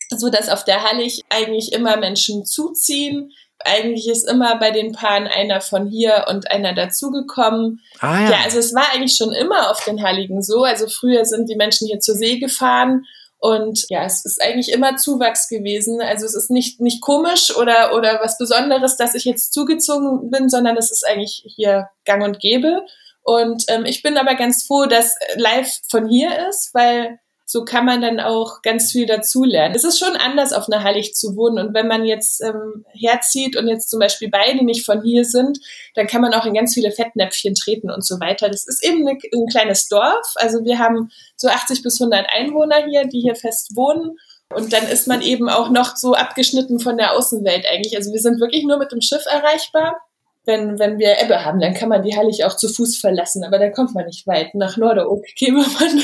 so, 0.10 0.30
dass 0.30 0.50
auf 0.50 0.64
der 0.64 0.84
Hallig 0.84 1.24
eigentlich 1.30 1.74
immer 1.74 1.98
Menschen 1.98 2.46
zuziehen, 2.46 3.32
eigentlich 3.60 4.08
ist 4.08 4.30
immer 4.30 4.58
bei 4.58 4.72
den 4.72 4.94
Paaren 4.94 5.28
einer 5.28 5.62
von 5.62 5.88
hier 5.88 6.26
und 6.30 6.50
einer 6.52 6.74
dazugekommen. 6.74 7.82
Ah, 8.00 8.22
ja. 8.22 8.32
ja, 8.32 8.38
also 8.44 8.60
es 8.60 8.74
war 8.74 8.94
eigentlich 8.94 9.16
schon 9.16 9.34
immer 9.34 9.72
auf 9.72 9.84
den 9.84 10.02
Heiligen 10.04 10.42
so. 10.42 10.64
Also 10.64 10.88
früher 10.88 11.26
sind 11.26 11.50
die 11.50 11.56
Menschen 11.56 11.88
hier 11.88 12.00
zur 12.00 12.16
See 12.16 12.38
gefahren 12.38 13.06
und 13.39 13.86
ja, 13.89 14.03
es 14.03 14.25
ist 14.25 14.41
eigentlich 14.41 14.72
immer 14.72 14.96
Zuwachs 14.96 15.48
gewesen. 15.48 16.01
Also 16.01 16.25
es 16.25 16.36
ist 16.36 16.50
nicht, 16.50 16.82
nicht 16.82 17.01
komisch 17.01 17.56
oder, 17.56 17.94
oder 17.96 18.20
was 18.22 18.38
Besonderes, 18.38 18.98
dass 18.98 19.13
ich 19.13 19.25
jetzt 19.25 19.53
zugezogen 19.53 20.32
bin, 20.32 20.50
sondern 20.50 20.75
es 20.75 20.91
ist 20.91 21.06
eigentlich 21.08 21.44
hier 21.56 21.89
gang 22.06 22.24
und 22.24 22.39
gäbe. 22.39 22.84
Und 23.22 23.63
ähm, 23.67 23.86
ich 23.86 24.01
bin 24.01 24.17
aber 24.17 24.36
ganz 24.36 24.65
froh, 24.65 24.86
dass 24.86 25.13
live 25.36 25.72
von 25.89 26.08
hier 26.08 26.48
ist, 26.50 26.72
weil 26.74 27.20
so 27.50 27.63
kann 27.63 27.86
man 27.86 28.01
dann 28.01 28.20
auch 28.20 28.62
ganz 28.62 28.92
viel 28.92 29.06
dazulernen. 29.06 29.74
Es 29.74 29.86
ist 29.86 29.98
schon 29.98 30.18
anders, 30.18 30.51
auf 30.51 30.68
einer 30.68 30.84
Hallig 30.84 31.16
zu 31.16 31.38
wohnen. 31.38 31.66
Und 31.66 31.74
wenn 31.74 31.88
man 31.88 32.04
jetzt 32.04 32.44
ähm, 32.44 32.86
herzieht 32.92 33.56
und 33.56 33.70
jetzt 33.70 33.89
zum 33.89 34.01
Beispiel 34.01 34.30
beide 34.30 34.66
nicht 34.66 34.86
von 34.86 35.01
hier 35.01 35.24
sind, 35.24 35.58
dann 35.96 36.08
kann 36.08 36.22
man 36.22 36.34
auch 36.34 36.46
in 36.46 36.54
ganz 36.54 36.74
viele 36.74 36.92
Fettnäpfchen 36.92 37.56
treten 37.56 37.89
und 37.89 38.06
so 38.06 38.20
weiter. 38.20 38.50
Das 38.50 38.68
ist 38.68 38.84
eben 38.84 39.08
eine, 39.08 39.18
ein 39.34 39.48
kleines 39.50 39.88
Dorf. 39.88 40.34
Also 40.36 40.66
wir 40.66 40.77
haben 40.77 41.10
so 41.38 41.48
80 41.48 41.84
bis 41.84 42.01
100 42.01 42.27
Einwohner 42.34 42.86
hier, 42.86 43.08
die 43.08 43.22
hier 43.22 43.36
fest 43.36 43.77
wohnen. 43.77 44.18
Und 44.54 44.74
dann 44.74 44.86
ist 44.89 45.08
man 45.08 45.22
eben 45.22 45.48
auch 45.48 45.70
noch 45.70 45.96
so 45.96 46.16
abgeschnitten 46.16 46.82
von 46.82 46.98
der 46.98 47.16
Außenwelt 47.16 47.66
eigentlich. 47.66 47.96
Also 47.96 48.12
wir 48.12 48.20
sind 48.20 48.42
wirklich 48.42 48.66
nur 48.66 48.77
mit 48.77 48.92
dem 48.92 49.00
Schiff 49.00 49.25
erreichbar 49.25 50.01
wenn, 50.48 50.80
wenn 50.80 50.98
wir 50.98 51.22
Ebbe 51.22 51.44
haben, 51.44 51.60
dann 51.60 51.74
kann 51.74 51.89
man 51.89 52.01
die 52.01 52.16
Hallig 52.16 52.46
auch 52.46 52.56
zu 52.56 52.70
Fuß 52.70 52.98
verlassen, 52.98 53.44
aber 53.44 53.60
dann 53.60 53.74
kommt 53.74 53.94
man 53.94 54.06
nicht 54.06 54.25
weit. 54.25 54.56
Nach 54.56 54.77
Norderoog 54.77 55.24
käme 55.36 55.60
man 55.60 56.04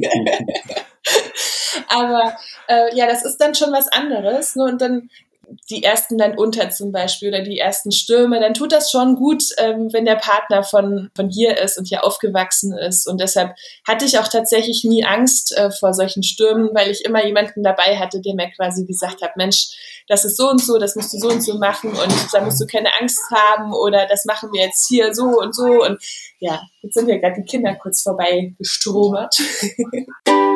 dann. 0.00 0.46
aber 1.88 2.36
äh, 2.68 2.94
ja, 2.94 3.06
das 3.06 3.24
ist 3.24 3.38
dann 3.38 3.54
schon 3.54 3.72
was 3.72 3.88
anderes. 3.88 4.56
Ne? 4.56 4.64
Und 4.64 4.80
dann 4.80 5.10
die 5.70 5.82
ersten 5.82 6.18
dann 6.18 6.36
unter 6.36 6.70
zum 6.70 6.92
Beispiel 6.92 7.28
oder 7.28 7.42
die 7.42 7.58
ersten 7.58 7.92
Stürme, 7.92 8.40
dann 8.40 8.54
tut 8.54 8.72
das 8.72 8.90
schon 8.90 9.16
gut, 9.16 9.44
ähm, 9.58 9.92
wenn 9.92 10.04
der 10.04 10.16
Partner 10.16 10.62
von, 10.62 11.10
von 11.14 11.30
hier 11.30 11.58
ist 11.58 11.78
und 11.78 11.88
hier 11.88 12.04
aufgewachsen 12.04 12.76
ist. 12.76 13.06
Und 13.06 13.20
deshalb 13.20 13.54
hatte 13.86 14.04
ich 14.04 14.18
auch 14.18 14.28
tatsächlich 14.28 14.84
nie 14.84 15.04
Angst 15.04 15.56
äh, 15.56 15.70
vor 15.70 15.94
solchen 15.94 16.22
Stürmen, 16.22 16.70
weil 16.74 16.90
ich 16.90 17.04
immer 17.04 17.24
jemanden 17.24 17.62
dabei 17.62 17.98
hatte, 17.98 18.20
der 18.20 18.34
mir 18.34 18.50
quasi 18.50 18.84
gesagt 18.86 19.22
hat, 19.22 19.36
Mensch, 19.36 20.02
das 20.08 20.24
ist 20.24 20.36
so 20.36 20.50
und 20.50 20.60
so, 20.60 20.78
das 20.78 20.96
musst 20.96 21.14
du 21.14 21.18
so 21.18 21.28
und 21.28 21.42
so 21.42 21.58
machen 21.58 21.90
und 21.90 22.14
da 22.32 22.40
musst 22.40 22.60
du 22.60 22.66
keine 22.66 22.90
Angst 23.00 23.22
haben 23.30 23.72
oder 23.72 24.06
das 24.06 24.24
machen 24.24 24.50
wir 24.52 24.62
jetzt 24.62 24.86
hier 24.88 25.14
so 25.14 25.40
und 25.40 25.54
so. 25.54 25.64
Und 25.64 25.98
ja, 26.40 26.60
jetzt 26.82 26.94
sind 26.94 27.08
ja 27.08 27.16
gerade 27.18 27.40
die 27.40 27.46
Kinder 27.46 27.74
kurz 27.74 28.02
vorbei 28.02 28.54
gestromert. 28.58 29.34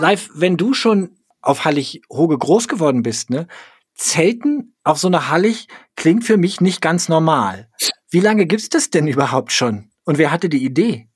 live, 0.00 0.30
wenn 0.34 0.56
du 0.56 0.74
schon 0.74 1.16
auf 1.42 1.64
Hallig 1.64 2.02
Hoge 2.10 2.36
groß 2.38 2.68
geworden 2.68 3.02
bist, 3.02 3.30
ne? 3.30 3.46
Zelten 3.94 4.74
auf 4.82 4.98
so 4.98 5.08
einer 5.08 5.28
Hallig 5.28 5.68
klingt 5.96 6.24
für 6.24 6.36
mich 6.36 6.60
nicht 6.60 6.80
ganz 6.80 7.08
normal. 7.08 7.68
Wie 8.10 8.20
lange 8.20 8.46
gibt's 8.46 8.70
das 8.70 8.90
denn 8.90 9.06
überhaupt 9.06 9.52
schon? 9.52 9.90
Und 10.04 10.18
wer 10.18 10.30
hatte 10.30 10.48
die 10.48 10.64
Idee? 10.64 11.06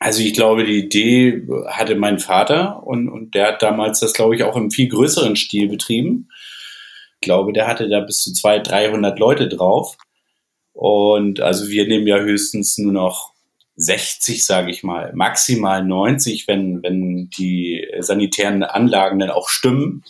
Also 0.00 0.20
ich 0.22 0.34
glaube, 0.34 0.64
die 0.64 0.80
Idee 0.80 1.46
hatte 1.68 1.94
mein 1.94 2.18
Vater 2.18 2.82
und, 2.84 3.08
und 3.08 3.34
der 3.36 3.48
hat 3.48 3.62
damals 3.62 4.00
das, 4.00 4.12
glaube 4.12 4.34
ich, 4.34 4.42
auch 4.42 4.56
im 4.56 4.72
viel 4.72 4.88
größeren 4.88 5.36
Stil 5.36 5.68
betrieben. 5.68 6.28
Ich 7.14 7.20
glaube, 7.20 7.52
der 7.52 7.68
hatte 7.68 7.88
da 7.88 8.00
bis 8.00 8.22
zu 8.22 8.32
200, 8.32 8.68
300 8.68 9.18
Leute 9.20 9.48
drauf. 9.48 9.96
Und 10.72 11.40
also 11.40 11.68
wir 11.68 11.86
nehmen 11.86 12.08
ja 12.08 12.18
höchstens 12.18 12.78
nur 12.78 12.92
noch 12.92 13.31
60, 13.82 14.44
sage 14.44 14.70
ich 14.70 14.82
mal, 14.82 15.12
maximal 15.14 15.84
90, 15.84 16.46
wenn, 16.48 16.82
wenn 16.82 17.28
die 17.30 17.86
sanitären 18.00 18.62
Anlagen 18.62 19.18
dann 19.18 19.30
auch 19.30 19.48
stimmen, 19.48 20.04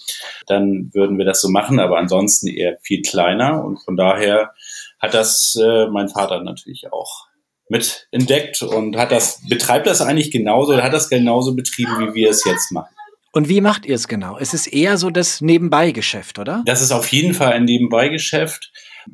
dann 0.47 0.91
würden 0.93 1.19
wir 1.19 1.25
das 1.25 1.41
so 1.41 1.49
machen, 1.49 1.81
aber 1.81 1.99
ansonsten 1.99 2.49
eher 2.49 2.79
viel 2.83 3.03
kleiner 3.03 3.65
und 3.65 3.79
von 3.83 3.97
daher 3.97 4.53
hat 5.01 5.15
das 5.15 5.57
äh, 5.61 5.87
mein 5.87 6.09
Vater 6.09 6.43
natürlich 6.43 6.93
auch 6.93 7.27
mit 7.69 8.07
entdeckt 8.11 8.63
und 8.63 8.97
hat 8.97 9.11
das, 9.11 9.41
betreibt 9.49 9.87
das 9.87 10.01
eigentlich 10.01 10.31
genauso 10.31 10.75
oder 10.75 10.83
hat 10.83 10.93
das 10.93 11.09
genauso 11.09 11.55
betrieben, 11.55 11.99
wie 12.01 12.15
wir 12.15 12.31
es 12.31 12.45
jetzt 12.45 12.71
machen. 12.71 12.95
Und 13.33 13.49
wie 13.49 13.63
macht 13.63 13.87
ihr 13.87 13.95
es 13.95 14.09
genau? 14.09 14.37
Es 14.39 14.53
ist 14.53 14.67
eher 14.67 14.99
so 14.99 15.09
das 15.09 15.41
Nebenbeigeschäft, 15.41 16.39
oder? 16.39 16.63
Das 16.67 16.83
ist 16.83 16.93
auf 16.93 17.09
jeden 17.09 17.33
Fall 17.33 17.53
ein 17.53 17.65
Nebenbeigeschäft. 17.65 18.71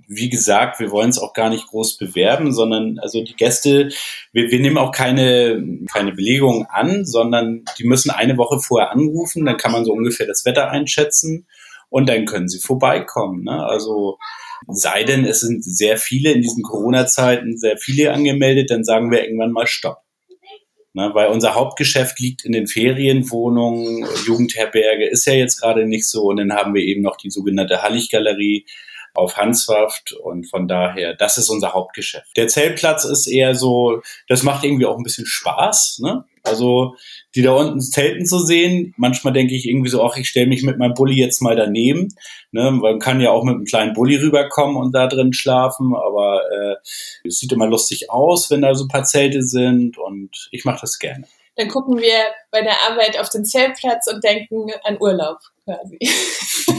Wie 0.06 0.28
gesagt, 0.28 0.80
wir 0.80 0.90
wollen 0.90 1.10
es 1.10 1.18
auch 1.18 1.32
gar 1.32 1.50
nicht 1.50 1.66
groß 1.66 1.96
bewerben, 1.96 2.52
sondern 2.52 2.98
also 2.98 3.22
die 3.22 3.36
Gäste, 3.36 3.90
wir, 4.32 4.50
wir 4.50 4.60
nehmen 4.60 4.78
auch 4.78 4.92
keine, 4.92 5.62
keine 5.92 6.12
Belegung 6.12 6.66
an, 6.66 7.04
sondern 7.04 7.64
die 7.78 7.84
müssen 7.84 8.10
eine 8.10 8.36
Woche 8.36 8.58
vorher 8.58 8.90
anrufen, 8.92 9.44
dann 9.44 9.56
kann 9.56 9.72
man 9.72 9.84
so 9.84 9.92
ungefähr 9.92 10.26
das 10.26 10.44
Wetter 10.44 10.70
einschätzen 10.70 11.46
und 11.90 12.08
dann 12.08 12.26
können 12.26 12.48
sie 12.48 12.60
vorbeikommen. 12.60 13.44
Ne? 13.44 13.64
Also 13.64 14.18
sei 14.66 15.04
denn, 15.04 15.24
es 15.24 15.40
sind 15.40 15.64
sehr 15.64 15.96
viele 15.96 16.32
in 16.32 16.42
diesen 16.42 16.62
Corona-Zeiten, 16.62 17.56
sehr 17.56 17.76
viele 17.78 18.12
angemeldet, 18.12 18.70
dann 18.70 18.84
sagen 18.84 19.10
wir 19.10 19.22
irgendwann 19.24 19.52
mal 19.52 19.66
Stopp. 19.66 19.98
Ne, 20.94 21.10
weil 21.12 21.28
unser 21.28 21.54
Hauptgeschäft 21.54 22.18
liegt 22.18 22.44
in 22.44 22.52
den 22.52 22.66
Ferienwohnungen, 22.66 24.06
Jugendherberge 24.26 25.06
ist 25.06 25.26
ja 25.26 25.34
jetzt 25.34 25.60
gerade 25.60 25.86
nicht 25.86 26.08
so. 26.08 26.24
Und 26.24 26.38
dann 26.38 26.54
haben 26.54 26.74
wir 26.74 26.82
eben 26.82 27.02
noch 27.02 27.16
die 27.16 27.30
sogenannte 27.30 27.82
Hallig-Galerie, 27.82 28.64
auf 29.14 29.36
Hanswaft 29.36 30.12
und 30.12 30.48
von 30.48 30.68
daher, 30.68 31.14
das 31.14 31.38
ist 31.38 31.48
unser 31.48 31.74
Hauptgeschäft. 31.74 32.36
Der 32.36 32.48
Zeltplatz 32.48 33.04
ist 33.04 33.26
eher 33.26 33.54
so, 33.54 34.00
das 34.28 34.42
macht 34.42 34.64
irgendwie 34.64 34.86
auch 34.86 34.96
ein 34.96 35.02
bisschen 35.02 35.26
Spaß, 35.26 36.00
ne? 36.02 36.24
Also 36.44 36.94
die 37.34 37.42
da 37.42 37.52
unten 37.52 37.80
Zelten 37.80 38.26
zu 38.26 38.38
sehen, 38.38 38.94
manchmal 38.96 39.32
denke 39.32 39.54
ich 39.54 39.68
irgendwie 39.68 39.90
so, 39.90 40.02
ach, 40.02 40.16
ich 40.16 40.28
stelle 40.28 40.46
mich 40.46 40.62
mit 40.62 40.78
meinem 40.78 40.94
Bulli 40.94 41.14
jetzt 41.14 41.42
mal 41.42 41.56
daneben. 41.56 42.08
Ne? 42.52 42.70
Man 42.70 42.98
kann 42.98 43.20
ja 43.20 43.30
auch 43.30 43.44
mit 43.44 43.54
einem 43.54 43.64
kleinen 43.64 43.92
Bulli 43.92 44.16
rüberkommen 44.16 44.76
und 44.76 44.92
da 44.92 45.06
drin 45.06 45.32
schlafen, 45.32 45.94
aber 45.94 46.42
äh, 46.50 46.76
es 47.26 47.38
sieht 47.38 47.52
immer 47.52 47.66
lustig 47.66 48.10
aus, 48.10 48.50
wenn 48.50 48.62
da 48.62 48.74
so 48.74 48.84
ein 48.84 48.88
paar 48.88 49.04
Zelte 49.04 49.42
sind 49.42 49.98
und 49.98 50.48
ich 50.50 50.64
mache 50.64 50.80
das 50.80 50.98
gerne. 50.98 51.26
Dann 51.56 51.68
gucken 51.68 51.98
wir 51.98 52.24
bei 52.50 52.62
der 52.62 52.76
Arbeit 52.88 53.18
auf 53.18 53.28
den 53.30 53.44
Zeltplatz 53.44 54.06
und 54.06 54.22
denken 54.22 54.70
an 54.84 54.96
Urlaub 55.00 55.38
quasi. 55.64 55.98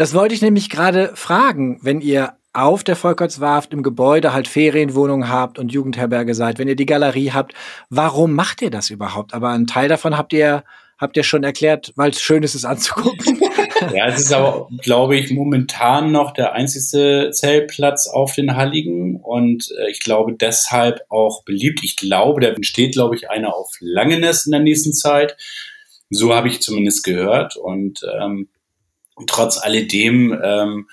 Das 0.00 0.14
wollte 0.14 0.34
ich 0.34 0.40
nämlich 0.40 0.70
gerade 0.70 1.12
fragen, 1.14 1.78
wenn 1.82 2.00
ihr 2.00 2.32
auf 2.54 2.82
der 2.82 2.96
Volkertswarft 2.96 3.74
im 3.74 3.82
Gebäude 3.82 4.32
halt 4.32 4.48
Ferienwohnungen 4.48 5.28
habt 5.28 5.58
und 5.58 5.72
Jugendherberge 5.72 6.34
seid, 6.34 6.58
wenn 6.58 6.68
ihr 6.68 6.74
die 6.74 6.86
Galerie 6.86 7.32
habt, 7.32 7.52
warum 7.90 8.32
macht 8.32 8.62
ihr 8.62 8.70
das 8.70 8.88
überhaupt? 8.88 9.34
Aber 9.34 9.50
einen 9.50 9.66
Teil 9.66 9.90
davon 9.90 10.16
habt 10.16 10.32
ihr, 10.32 10.64
habt 10.96 11.18
ihr 11.18 11.22
schon 11.22 11.44
erklärt, 11.44 11.92
weil 11.96 12.12
es 12.12 12.22
schön 12.22 12.42
ist, 12.42 12.54
es 12.54 12.64
anzugucken. 12.64 13.40
Ja, 13.94 14.08
es 14.08 14.20
ist 14.20 14.32
aber, 14.32 14.68
glaube 14.82 15.16
ich, 15.16 15.30
momentan 15.30 16.12
noch 16.12 16.32
der 16.32 16.52
einzige 16.52 17.30
Zeltplatz 17.32 18.08
auf 18.08 18.34
den 18.34 18.56
Halligen 18.56 19.16
und 19.16 19.70
äh, 19.78 19.90
ich 19.90 20.00
glaube 20.00 20.34
deshalb 20.34 21.00
auch 21.08 21.44
beliebt. 21.44 21.80
Ich 21.82 21.96
glaube, 21.96 22.42
da 22.42 22.48
entsteht, 22.48 22.92
glaube 22.92 23.16
ich, 23.16 23.30
einer 23.30 23.54
auf 23.54 23.70
Langenes 23.80 24.44
in 24.44 24.52
der 24.52 24.60
nächsten 24.60 24.92
Zeit. 24.92 25.36
So 26.10 26.34
habe 26.34 26.48
ich 26.48 26.60
zumindest 26.60 27.04
gehört 27.04 27.56
und 27.56 28.00
ähm, 28.20 28.48
trotz 29.26 29.58
alledem, 29.58 30.38
ähm, 30.42 30.88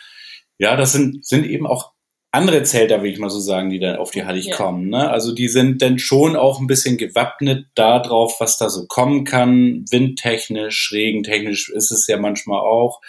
ja, 0.57 0.75
das 0.75 0.93
sind, 0.93 1.25
sind 1.25 1.46
eben 1.46 1.67
auch 1.67 1.91
andere 2.31 2.63
Zelter, 2.63 3.01
will 3.01 3.12
ich 3.12 3.19
mal 3.19 3.29
so 3.29 3.39
sagen, 3.39 3.69
die 3.69 3.79
dann 3.79 3.96
auf 3.96 4.12
die 4.12 4.25
Hallig 4.25 4.48
ja. 4.48 4.55
kommen. 4.55 4.89
Ne? 4.89 5.10
Also 5.10 5.34
die 5.34 5.48
sind 5.48 5.81
dann 5.81 5.98
schon 5.98 6.36
auch 6.36 6.60
ein 6.60 6.67
bisschen 6.67 6.98
gewappnet 6.98 7.67
darauf, 7.74 8.39
was 8.39 8.57
da 8.57 8.69
so 8.69 8.86
kommen 8.86 9.24
kann. 9.24 9.86
Windtechnisch, 9.89 10.91
regentechnisch 10.91 11.69
ist 11.69 11.91
es 11.91 12.05
ja 12.07 12.17
manchmal 12.17 12.60
auch 12.60 13.01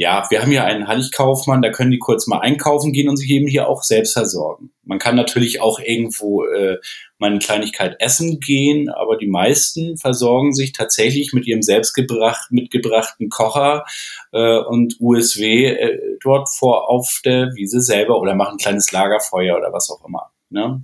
ja, 0.00 0.24
wir 0.30 0.40
haben 0.40 0.52
ja 0.52 0.64
einen 0.64 0.86
Halligkaufmann, 0.86 1.60
da 1.60 1.70
können 1.70 1.90
die 1.90 1.98
kurz 1.98 2.28
mal 2.28 2.38
einkaufen 2.38 2.92
gehen 2.92 3.08
und 3.08 3.16
sich 3.16 3.28
eben 3.30 3.48
hier 3.48 3.66
auch 3.66 3.82
selbst 3.82 4.12
versorgen. 4.12 4.70
Man 4.84 5.00
kann 5.00 5.16
natürlich 5.16 5.60
auch 5.60 5.80
irgendwo 5.80 6.44
äh, 6.44 6.78
mal 7.18 7.30
eine 7.30 7.40
Kleinigkeit 7.40 7.96
essen 7.98 8.38
gehen, 8.38 8.90
aber 8.90 9.16
die 9.16 9.26
meisten 9.26 9.96
versorgen 9.96 10.54
sich 10.54 10.72
tatsächlich 10.72 11.32
mit 11.32 11.48
ihrem 11.48 11.62
selbstgebracht, 11.62 12.52
mitgebrachten 12.52 13.28
Kocher 13.28 13.84
äh, 14.30 14.58
und 14.58 14.94
USW 15.00 15.66
äh, 15.66 15.98
dort 16.22 16.48
vor 16.48 16.88
auf 16.88 17.20
der 17.24 17.56
Wiese 17.56 17.80
selber 17.80 18.20
oder 18.20 18.36
machen 18.36 18.52
ein 18.52 18.58
kleines 18.58 18.92
Lagerfeuer 18.92 19.56
oder 19.56 19.72
was 19.72 19.90
auch 19.90 20.06
immer. 20.06 20.30
Ne? 20.48 20.80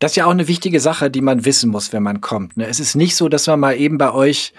Das 0.00 0.12
ist 0.12 0.16
ja 0.16 0.26
auch 0.26 0.32
eine 0.32 0.48
wichtige 0.48 0.80
Sache, 0.80 1.08
die 1.08 1.20
man 1.20 1.44
wissen 1.44 1.70
muss, 1.70 1.92
wenn 1.92 2.02
man 2.02 2.20
kommt. 2.20 2.56
Ne? 2.56 2.66
Es 2.66 2.80
ist 2.80 2.96
nicht 2.96 3.14
so, 3.14 3.28
dass 3.28 3.46
man 3.46 3.60
mal 3.60 3.76
eben 3.76 3.96
bei 3.96 4.12
euch 4.12 4.54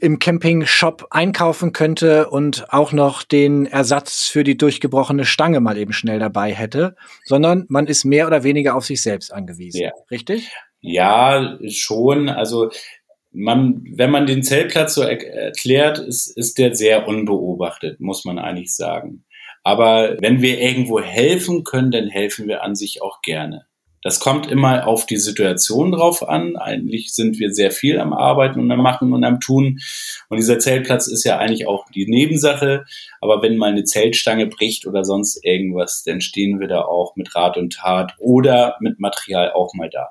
im 0.00 0.18
Camping-Shop 0.18 1.08
einkaufen 1.10 1.72
könnte 1.72 2.28
und 2.30 2.72
auch 2.72 2.92
noch 2.92 3.22
den 3.22 3.66
Ersatz 3.66 4.28
für 4.28 4.44
die 4.44 4.56
durchgebrochene 4.56 5.24
Stange 5.24 5.60
mal 5.60 5.76
eben 5.76 5.92
schnell 5.92 6.18
dabei 6.18 6.52
hätte, 6.52 6.96
sondern 7.24 7.64
man 7.68 7.86
ist 7.86 8.04
mehr 8.04 8.26
oder 8.26 8.44
weniger 8.44 8.76
auf 8.76 8.84
sich 8.84 9.02
selbst 9.02 9.32
angewiesen. 9.32 9.80
Ja. 9.80 9.90
Richtig? 10.10 10.50
Ja, 10.80 11.58
schon. 11.68 12.28
Also 12.28 12.70
man, 13.32 13.84
wenn 13.94 14.10
man 14.10 14.26
den 14.26 14.42
Zeltplatz 14.42 14.94
so 14.94 15.02
er 15.02 15.20
erklärt, 15.20 15.98
ist, 15.98 16.36
ist 16.36 16.58
der 16.58 16.74
sehr 16.74 17.06
unbeobachtet, 17.06 18.00
muss 18.00 18.24
man 18.24 18.38
eigentlich 18.38 18.74
sagen. 18.74 19.24
Aber 19.64 20.16
wenn 20.20 20.40
wir 20.40 20.60
irgendwo 20.60 21.00
helfen 21.00 21.64
können, 21.64 21.90
dann 21.90 22.08
helfen 22.08 22.48
wir 22.48 22.62
an 22.62 22.74
sich 22.74 23.02
auch 23.02 23.20
gerne. 23.22 23.67
Das 24.02 24.20
kommt 24.20 24.46
immer 24.46 24.86
auf 24.86 25.06
die 25.06 25.16
Situation 25.16 25.92
drauf 25.92 26.28
an. 26.28 26.56
Eigentlich 26.56 27.12
sind 27.14 27.38
wir 27.38 27.52
sehr 27.52 27.70
viel 27.70 27.98
am 27.98 28.12
Arbeiten 28.12 28.60
und 28.60 28.70
am 28.70 28.82
Machen 28.82 29.12
und 29.12 29.24
am 29.24 29.40
Tun. 29.40 29.80
Und 30.28 30.36
dieser 30.36 30.58
Zeltplatz 30.58 31.08
ist 31.08 31.24
ja 31.24 31.38
eigentlich 31.38 31.66
auch 31.66 31.86
die 31.94 32.06
Nebensache. 32.06 32.84
Aber 33.20 33.42
wenn 33.42 33.56
mal 33.56 33.70
eine 33.70 33.84
Zeltstange 33.84 34.46
bricht 34.46 34.86
oder 34.86 35.04
sonst 35.04 35.44
irgendwas, 35.44 36.04
dann 36.04 36.20
stehen 36.20 36.60
wir 36.60 36.68
da 36.68 36.82
auch 36.82 37.16
mit 37.16 37.34
Rat 37.34 37.56
und 37.56 37.72
Tat 37.74 38.14
oder 38.18 38.76
mit 38.80 39.00
Material 39.00 39.52
auch 39.52 39.74
mal 39.74 39.90
da. 39.90 40.10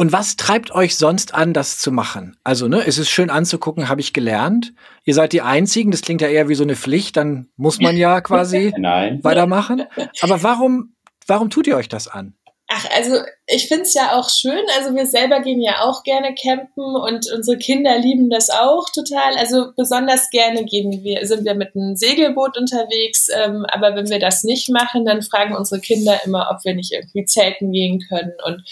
Und 0.00 0.12
was 0.12 0.36
treibt 0.36 0.70
euch 0.70 0.94
sonst 0.96 1.34
an, 1.34 1.52
das 1.52 1.78
zu 1.78 1.90
machen? 1.90 2.36
Also, 2.44 2.68
ne, 2.68 2.86
es 2.86 2.98
ist 2.98 3.10
schön 3.10 3.30
anzugucken, 3.30 3.88
habe 3.88 4.00
ich 4.00 4.12
gelernt. 4.12 4.72
Ihr 5.04 5.12
seid 5.12 5.32
die 5.32 5.42
Einzigen, 5.42 5.90
das 5.90 6.02
klingt 6.02 6.20
ja 6.20 6.28
eher 6.28 6.48
wie 6.48 6.54
so 6.54 6.62
eine 6.62 6.76
Pflicht, 6.76 7.16
dann 7.16 7.48
muss 7.56 7.80
man 7.80 7.96
ja 7.96 8.20
quasi 8.20 8.72
weitermachen. 9.22 9.82
Aber 10.20 10.44
warum, 10.44 10.94
warum 11.28 11.50
tut 11.50 11.66
ihr 11.66 11.76
euch 11.76 11.88
das 11.88 12.08
an? 12.08 12.34
Ach, 12.70 12.84
also 12.94 13.22
ich 13.46 13.66
finde 13.66 13.84
es 13.84 13.94
ja 13.94 14.18
auch 14.18 14.28
schön. 14.28 14.62
Also 14.76 14.94
wir 14.94 15.06
selber 15.06 15.40
gehen 15.40 15.62
ja 15.62 15.80
auch 15.80 16.02
gerne 16.02 16.34
campen 16.34 16.96
und 16.96 17.26
unsere 17.32 17.56
Kinder 17.56 17.98
lieben 17.98 18.28
das 18.28 18.50
auch 18.50 18.90
total. 18.90 19.38
Also 19.38 19.72
besonders 19.74 20.28
gerne 20.28 20.66
gehen 20.66 21.02
wir, 21.02 21.26
sind 21.26 21.46
wir 21.46 21.54
mit 21.54 21.74
einem 21.74 21.96
Segelboot 21.96 22.58
unterwegs. 22.58 23.28
Ähm, 23.34 23.64
aber 23.70 23.94
wenn 23.94 24.10
wir 24.10 24.18
das 24.18 24.44
nicht 24.44 24.68
machen, 24.68 25.06
dann 25.06 25.22
fragen 25.22 25.56
unsere 25.56 25.80
Kinder 25.80 26.20
immer, 26.26 26.50
ob 26.50 26.62
wir 26.62 26.74
nicht 26.74 26.92
irgendwie 26.92 27.24
zelten 27.24 27.72
gehen 27.72 28.04
können. 28.06 28.34
Und 28.44 28.62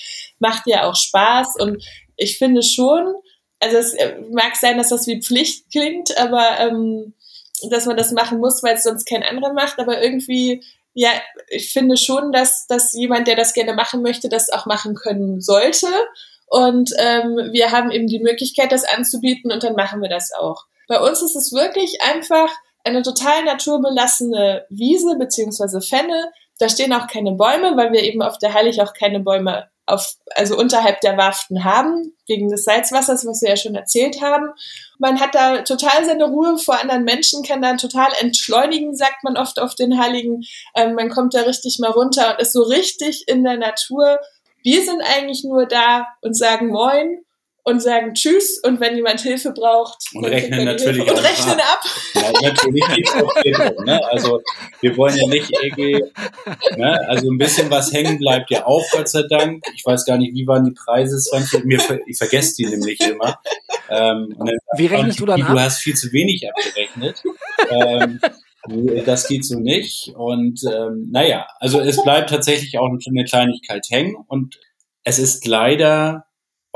macht 0.40 0.66
ja 0.66 0.84
auch 0.84 0.94
Spaß. 0.94 1.54
Und 1.58 1.82
ich 2.16 2.36
finde 2.36 2.62
schon, 2.62 3.14
also 3.60 3.78
es 3.78 3.94
äh, 3.94 4.16
mag 4.30 4.56
sein, 4.56 4.76
dass 4.76 4.90
das 4.90 5.06
wie 5.06 5.22
Pflicht 5.22 5.70
klingt, 5.70 6.18
aber 6.18 6.60
ähm, 6.60 7.14
dass 7.70 7.86
man 7.86 7.96
das 7.96 8.12
machen 8.12 8.40
muss, 8.40 8.62
weil 8.62 8.76
es 8.76 8.82
sonst 8.82 9.08
kein 9.08 9.22
anderer 9.22 9.54
macht. 9.54 9.78
Aber 9.78 10.02
irgendwie 10.02 10.62
ja, 10.98 11.10
ich 11.48 11.72
finde 11.74 11.98
schon, 11.98 12.32
dass, 12.32 12.66
dass 12.66 12.94
jemand, 12.94 13.28
der 13.28 13.36
das 13.36 13.52
gerne 13.52 13.74
machen 13.74 14.00
möchte, 14.00 14.30
das 14.30 14.48
auch 14.48 14.64
machen 14.64 14.94
können 14.94 15.42
sollte. 15.42 15.88
Und 16.46 16.90
ähm, 16.98 17.50
wir 17.52 17.70
haben 17.70 17.90
eben 17.90 18.06
die 18.06 18.18
Möglichkeit, 18.18 18.72
das 18.72 18.84
anzubieten 18.84 19.52
und 19.52 19.62
dann 19.62 19.74
machen 19.74 20.00
wir 20.00 20.08
das 20.08 20.32
auch. 20.32 20.64
Bei 20.88 20.98
uns 20.98 21.20
ist 21.20 21.36
es 21.36 21.52
wirklich 21.52 21.98
einfach 22.02 22.48
eine 22.82 23.02
total 23.02 23.44
naturbelassene 23.44 24.64
Wiese 24.70 25.16
beziehungsweise 25.18 25.82
Fenne. 25.82 26.32
Da 26.58 26.70
stehen 26.70 26.94
auch 26.94 27.08
keine 27.08 27.32
Bäume, 27.32 27.76
weil 27.76 27.92
wir 27.92 28.02
eben 28.02 28.22
auf 28.22 28.38
der 28.38 28.54
Heilig 28.54 28.80
auch 28.80 28.94
keine 28.94 29.20
Bäume 29.20 29.68
auf, 29.86 30.14
also 30.34 30.56
unterhalb 30.58 31.00
der 31.00 31.16
Warften 31.16 31.64
haben, 31.64 32.12
wegen 32.26 32.48
des 32.48 32.64
Salzwassers, 32.64 33.24
was 33.24 33.40
wir 33.42 33.50
ja 33.50 33.56
schon 33.56 33.74
erzählt 33.74 34.20
haben. 34.20 34.48
Man 34.98 35.20
hat 35.20 35.34
da 35.34 35.62
total 35.62 36.04
seine 36.04 36.24
Ruhe 36.24 36.58
vor 36.58 36.80
anderen 36.80 37.04
Menschen, 37.04 37.44
kann 37.44 37.62
dann 37.62 37.78
total 37.78 38.08
entschleunigen, 38.20 38.96
sagt 38.96 39.22
man 39.22 39.36
oft 39.36 39.60
auf 39.60 39.74
den 39.74 40.00
Heiligen. 40.00 40.42
Ähm, 40.74 40.94
man 40.94 41.08
kommt 41.08 41.34
da 41.34 41.42
richtig 41.42 41.78
mal 41.78 41.90
runter 41.90 42.32
und 42.32 42.40
ist 42.40 42.52
so 42.52 42.62
richtig 42.62 43.24
in 43.28 43.44
der 43.44 43.58
Natur. 43.58 44.18
Wir 44.62 44.84
sind 44.84 45.00
eigentlich 45.00 45.44
nur 45.44 45.66
da 45.66 46.08
und 46.22 46.36
sagen 46.36 46.68
Moin 46.68 47.25
und 47.66 47.82
sagen 47.82 48.14
Tschüss 48.14 48.60
und 48.62 48.78
wenn 48.78 48.94
jemand 48.94 49.20
Hilfe 49.20 49.50
braucht. 49.50 49.98
Und 50.14 50.24
rechnen 50.24 50.64
natürlich 50.64 51.02
Hilfe. 51.02 51.14
Und 51.14 51.24
rechnen 51.24 51.58
ab. 51.58 51.82
Ja, 52.14 52.48
natürlich 52.48 52.88
nicht 52.96 53.14
auch 53.16 53.84
ne? 53.84 54.00
Also 54.08 54.40
wir 54.80 54.96
wollen 54.96 55.16
ja 55.16 55.26
nicht 55.26 55.50
irgendwie, 55.60 56.00
ne? 56.76 57.08
also 57.08 57.28
ein 57.28 57.38
bisschen 57.38 57.68
was 57.68 57.92
hängen 57.92 58.18
bleibt 58.18 58.52
ja 58.52 58.66
auch, 58.66 58.84
Gott 58.92 59.08
sei 59.08 59.24
Dank. 59.28 59.64
Ich 59.74 59.84
weiß 59.84 60.04
gar 60.04 60.16
nicht, 60.16 60.32
wie 60.34 60.46
waren 60.46 60.64
die 60.64 60.70
Preise, 60.70 61.18
Mir, 61.64 61.80
ich 62.06 62.16
vergesse 62.16 62.54
die 62.56 62.66
nämlich 62.66 63.00
immer. 63.00 63.40
Ähm, 63.90 64.36
wie 64.76 64.86
rechnest 64.86 65.18
du 65.18 65.26
dann 65.26 65.42
ab? 65.42 65.50
Du 65.50 65.58
hast 65.58 65.78
viel 65.80 65.96
zu 65.96 66.12
wenig 66.12 66.48
abgerechnet. 66.48 67.20
ähm, 67.68 68.20
das 69.04 69.26
geht 69.26 69.44
so 69.44 69.58
nicht. 69.58 70.12
Und 70.16 70.60
ähm, 70.72 71.08
naja, 71.10 71.48
also 71.58 71.80
es 71.80 72.00
bleibt 72.00 72.30
tatsächlich 72.30 72.78
auch 72.78 72.88
eine 72.88 73.24
Kleinigkeit 73.24 73.86
hängen 73.90 74.14
und 74.28 74.60
es 75.02 75.18
ist 75.18 75.46
leider 75.46 76.26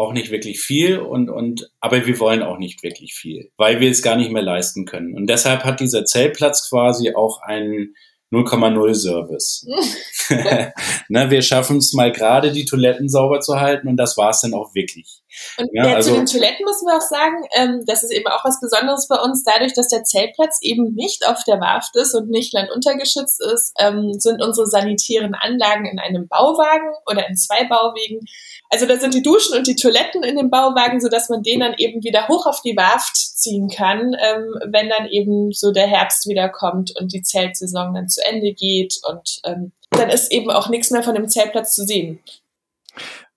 auch 0.00 0.12
nicht 0.12 0.30
wirklich 0.30 0.60
viel 0.60 0.98
und, 0.98 1.30
und, 1.30 1.70
aber 1.80 2.06
wir 2.06 2.18
wollen 2.18 2.42
auch 2.42 2.58
nicht 2.58 2.82
wirklich 2.82 3.14
viel, 3.14 3.50
weil 3.56 3.80
wir 3.80 3.90
es 3.90 4.02
gar 4.02 4.16
nicht 4.16 4.32
mehr 4.32 4.42
leisten 4.42 4.86
können. 4.86 5.14
Und 5.14 5.28
deshalb 5.28 5.64
hat 5.64 5.80
dieser 5.80 6.04
Zeltplatz 6.04 6.68
quasi 6.68 7.14
auch 7.14 7.40
einen 7.42 7.94
0,0 8.32 8.94
Service. 8.94 9.66
ne, 11.08 11.30
wir 11.30 11.42
schaffen 11.42 11.78
es 11.78 11.92
mal 11.92 12.12
gerade, 12.12 12.52
die 12.52 12.64
Toiletten 12.64 13.08
sauber 13.08 13.40
zu 13.40 13.60
halten 13.60 13.88
und 13.88 13.96
das 13.96 14.16
war 14.16 14.30
es 14.30 14.40
dann 14.40 14.54
auch 14.54 14.74
wirklich. 14.74 15.20
Und 15.58 15.68
ja, 15.72 15.94
also, 15.94 16.10
zu 16.10 16.16
den 16.16 16.26
Toiletten 16.26 16.64
müssen 16.64 16.86
wir 16.86 16.96
auch 16.96 17.00
sagen, 17.00 17.44
ähm, 17.54 17.84
das 17.86 18.02
ist 18.02 18.12
eben 18.12 18.26
auch 18.26 18.44
was 18.44 18.60
Besonderes 18.60 19.08
bei 19.08 19.16
uns. 19.16 19.44
Dadurch, 19.44 19.72
dass 19.74 19.88
der 19.88 20.04
Zeltplatz 20.04 20.58
eben 20.62 20.94
nicht 20.94 21.26
auf 21.26 21.42
der 21.44 21.60
Warft 21.60 21.96
ist 21.96 22.14
und 22.14 22.28
nicht 22.28 22.52
landuntergeschützt 22.52 23.40
ist, 23.52 23.72
ähm, 23.78 24.12
sind 24.18 24.42
unsere 24.42 24.66
sanitären 24.66 25.34
Anlagen 25.34 25.86
in 25.86 25.98
einem 25.98 26.28
Bauwagen 26.28 26.90
oder 27.06 27.28
in 27.28 27.36
zwei 27.36 27.64
Bauwegen 27.64 28.26
also 28.70 28.86
da 28.86 28.98
sind 28.98 29.14
die 29.14 29.22
Duschen 29.22 29.56
und 29.56 29.66
die 29.66 29.74
Toiletten 29.74 30.22
in 30.22 30.36
dem 30.36 30.48
Bauwagen, 30.48 31.00
so 31.00 31.08
dass 31.08 31.28
man 31.28 31.42
den 31.42 31.58
dann 31.58 31.74
eben 31.76 32.04
wieder 32.04 32.28
hoch 32.28 32.46
auf 32.46 32.62
die 32.62 32.76
Warft 32.76 33.16
ziehen 33.16 33.68
kann, 33.68 34.14
ähm, 34.20 34.54
wenn 34.66 34.88
dann 34.88 35.08
eben 35.08 35.50
so 35.50 35.72
der 35.72 35.88
Herbst 35.88 36.28
wieder 36.28 36.48
kommt 36.48 36.94
und 36.98 37.12
die 37.12 37.22
Zeltsaison 37.22 37.92
dann 37.92 38.08
zu 38.08 38.24
Ende 38.24 38.52
geht 38.52 39.00
und 39.08 39.40
ähm, 39.44 39.72
dann 39.90 40.08
ist 40.08 40.30
eben 40.30 40.50
auch 40.52 40.68
nichts 40.68 40.92
mehr 40.92 41.02
von 41.02 41.16
dem 41.16 41.28
Zeltplatz 41.28 41.74
zu 41.74 41.84
sehen. 41.84 42.20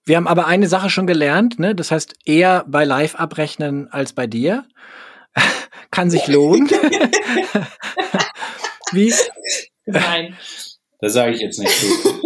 Wir 0.06 0.18
haben 0.18 0.28
aber 0.28 0.48
eine 0.48 0.68
Sache 0.68 0.90
schon 0.90 1.08
gelernt, 1.08 1.60
ne? 1.60 1.76
Das 1.76 1.92
heißt, 1.92 2.16
eher 2.26 2.66
bei 2.68 2.84
Live 2.84 3.16
abrechnen 3.16 3.88
als 3.92 4.14
bei 4.14 4.28
dir. 4.28 4.66
Kann 5.92 6.10
sich 6.10 6.28
lohnen. 6.28 6.70
Wie? 8.92 9.14
Nein. 9.86 10.38
Das 11.00 11.14
sage 11.14 11.34
ich 11.34 11.42
jetzt 11.42 11.60
nicht. 11.60 11.72
So. 11.72 12.22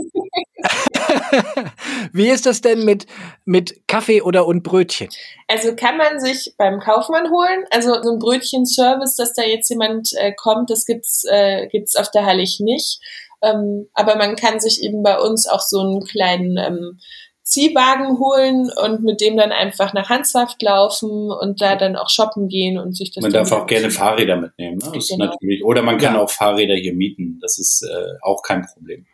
Wie 2.14 2.30
ist 2.30 2.46
das 2.46 2.62
denn 2.62 2.86
mit, 2.86 3.06
mit 3.46 3.88
Kaffee 3.88 4.22
oder 4.22 4.48
und 4.48 4.64
Brötchen? 4.64 5.10
Also 5.48 5.76
kann 5.76 5.98
man 5.98 6.20
sich 6.20 6.54
beim 6.58 6.80
Kaufmann 6.80 7.30
holen. 7.30 7.66
Also 7.72 8.02
so 8.02 8.14
ein 8.14 8.20
Brötchen-Service, 8.20 9.16
dass 9.16 9.34
da 9.34 9.44
jetzt 9.44 9.70
jemand 9.70 10.14
äh, 10.16 10.34
kommt, 10.34 10.70
das 10.70 10.86
gibt's 10.86 11.24
äh, 11.30 11.68
gibt's 11.68 11.96
auf 11.96 12.12
der 12.12 12.26
Hallig 12.26 12.60
nicht. 12.60 13.00
Ähm, 13.42 13.88
aber 13.94 14.16
man 14.16 14.36
kann 14.36 14.60
sich 14.60 14.82
eben 14.82 15.04
bei 15.04 15.20
uns 15.20 15.48
auch 15.48 15.62
so 15.62 15.80
einen 15.80 16.04
kleinen 16.04 16.58
ähm, 16.58 17.00
Ziehwagen 17.48 18.20
holen 18.20 18.70
und 18.76 19.04
mit 19.04 19.22
dem 19.22 19.38
dann 19.38 19.54
einfach 19.54 19.94
nach 19.94 20.10
Hanshaft 20.10 20.62
laufen 20.62 21.32
und 21.32 21.62
da 21.62 21.78
dann 21.78 21.96
auch 21.96 22.10
shoppen 22.10 22.50
gehen 22.50 22.78
und 22.78 22.96
sich 22.96 23.12
das. 23.12 23.22
Man 23.22 23.32
darf 23.32 23.52
auch 23.54 23.66
gerne 23.66 23.90
Fahrräder 23.90 24.36
mitnehmen, 24.36 24.78
ne? 24.78 24.92
Das 24.94 25.08
genau. 25.08 25.26
natürlich. 25.26 25.64
Oder 25.64 25.82
man 25.82 25.98
kann 25.98 26.16
ja. 26.16 26.22
auch 26.22 26.30
Fahrräder 26.30 26.76
hier 26.76 26.94
mieten. 26.94 27.40
Das 27.42 27.58
ist 27.58 27.84
äh, 27.84 28.18
auch 28.22 28.42
kein 28.42 28.66
Problem. 28.66 29.06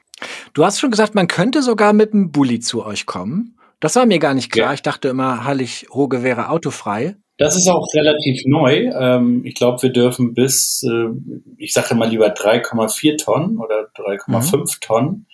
Du 0.56 0.66
hast 0.66 0.80
schon 0.80 0.90
gesagt, 0.90 1.14
man 1.14 1.28
könnte 1.28 1.62
sogar 1.62 1.94
mit 1.94 2.14
einem 2.14 2.32
Bulli 2.32 2.60
zu 2.60 2.84
euch 2.84 3.06
kommen. 3.06 3.56
Das 3.80 3.96
war 3.96 4.06
mir 4.08 4.18
gar 4.18 4.34
nicht 4.34 4.52
klar. 4.52 4.70
Ja. 4.70 4.74
Ich 4.74 4.82
dachte 4.82 5.10
immer, 5.10 5.44
Hallig-Hoge 5.44 6.24
wäre 6.24 6.50
autofrei. 6.50 7.16
Das 7.38 7.56
ist 7.56 7.68
auch 7.68 7.88
relativ 7.94 8.44
neu. 8.46 8.90
Ähm, 8.98 9.42
ich 9.46 9.56
glaube, 9.56 9.82
wir 9.84 9.92
dürfen 9.92 10.34
bis, 10.34 10.84
äh, 10.84 11.10
ich 11.58 11.74
sage 11.74 11.94
mal 11.94 12.10
lieber 12.10 12.34
3,4 12.34 13.24
Tonnen 13.24 13.58
oder 13.58 13.90
3,5 13.96 14.58
mhm. 14.58 14.66
Tonnen. 14.82 15.26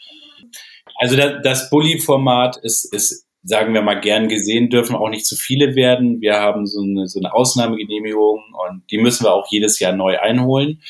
Also 0.99 1.15
das 1.15 1.69
Bulli-Format 1.69 2.57
ist, 2.57 2.93
ist, 2.93 3.25
sagen 3.43 3.73
wir 3.73 3.81
mal, 3.81 4.01
gern 4.01 4.27
gesehen, 4.27 4.69
dürfen 4.69 4.97
auch 4.97 5.09
nicht 5.09 5.25
zu 5.25 5.37
viele 5.37 5.75
werden. 5.75 6.19
Wir 6.19 6.35
haben 6.35 6.67
so 6.67 6.81
eine, 6.81 7.07
so 7.07 7.19
eine 7.19 7.33
Ausnahmegenehmigung 7.33 8.43
und 8.67 8.83
die 8.91 8.97
müssen 8.97 9.23
wir 9.23 9.33
auch 9.33 9.47
jedes 9.49 9.79
Jahr 9.79 9.93
neu 9.93 10.19
einholen. 10.19 10.81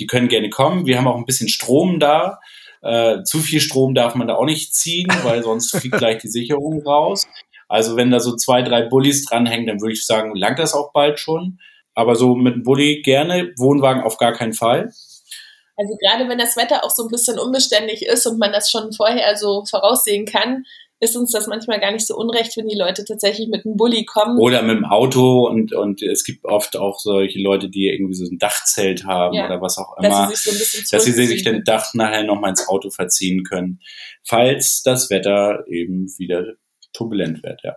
Die 0.00 0.06
können 0.06 0.26
gerne 0.26 0.50
kommen. 0.50 0.84
Wir 0.84 0.98
haben 0.98 1.06
auch 1.06 1.16
ein 1.16 1.26
bisschen 1.26 1.48
Strom 1.48 2.00
da. 2.00 2.40
Äh, 2.82 3.22
zu 3.22 3.38
viel 3.38 3.60
Strom 3.60 3.94
darf 3.94 4.16
man 4.16 4.26
da 4.26 4.34
auch 4.34 4.44
nicht 4.44 4.74
ziehen, 4.74 5.06
weil 5.22 5.44
sonst 5.44 5.70
fliegt 5.78 5.98
gleich 5.98 6.18
die 6.18 6.28
Sicherung 6.28 6.82
raus. 6.82 7.28
Also 7.68 7.96
wenn 7.96 8.10
da 8.10 8.18
so 8.18 8.34
zwei, 8.34 8.62
drei 8.62 8.82
Bullis 8.82 9.24
dranhängen, 9.24 9.68
dann 9.68 9.80
würde 9.80 9.92
ich 9.92 10.04
sagen, 10.04 10.34
langt 10.34 10.58
das 10.58 10.74
auch 10.74 10.92
bald 10.92 11.20
schon. 11.20 11.60
Aber 11.94 12.16
so 12.16 12.34
mit 12.34 12.54
einem 12.54 12.64
Bulli 12.64 13.00
gerne, 13.02 13.52
Wohnwagen 13.58 14.02
auf 14.02 14.18
gar 14.18 14.32
keinen 14.32 14.54
Fall. 14.54 14.92
Also 15.76 15.96
gerade 15.96 16.28
wenn 16.28 16.38
das 16.38 16.56
Wetter 16.56 16.84
auch 16.84 16.90
so 16.90 17.04
ein 17.04 17.10
bisschen 17.10 17.38
unbeständig 17.38 18.06
ist 18.06 18.26
und 18.26 18.38
man 18.38 18.52
das 18.52 18.70
schon 18.70 18.92
vorher 18.92 19.36
so 19.36 19.64
voraussehen 19.64 20.26
kann, 20.26 20.64
ist 21.02 21.16
uns 21.16 21.32
das 21.32 21.48
manchmal 21.48 21.80
gar 21.80 21.90
nicht 21.90 22.06
so 22.06 22.14
unrecht, 22.16 22.56
wenn 22.56 22.68
die 22.68 22.78
Leute 22.78 23.04
tatsächlich 23.04 23.48
mit 23.48 23.66
einem 23.66 23.76
Bulli 23.76 24.04
kommen. 24.04 24.38
Oder 24.38 24.62
mit 24.62 24.76
dem 24.76 24.84
Auto 24.84 25.48
und, 25.48 25.72
und 25.72 26.00
es 26.00 26.22
gibt 26.22 26.44
oft 26.44 26.76
auch 26.76 27.00
solche 27.00 27.40
Leute, 27.40 27.68
die 27.68 27.88
irgendwie 27.88 28.14
so 28.14 28.24
ein 28.24 28.38
Dachzelt 28.38 29.04
haben 29.04 29.34
ja, 29.34 29.46
oder 29.46 29.60
was 29.60 29.78
auch 29.78 29.98
immer. 29.98 30.28
Dass 30.30 30.44
sie 30.44 30.52
sich, 30.62 30.88
so 30.88 30.96
dass 30.96 31.04
sie 31.04 31.12
sich 31.12 31.42
den 31.42 31.64
Dach 31.64 31.92
nachher 31.94 32.22
nochmal 32.22 32.50
ins 32.50 32.68
Auto 32.68 32.90
verziehen 32.90 33.42
können, 33.42 33.80
falls 34.22 34.82
das 34.84 35.10
Wetter 35.10 35.64
eben 35.66 36.06
wieder 36.18 36.44
turbulent 36.92 37.42
wird, 37.42 37.60
ja. 37.64 37.74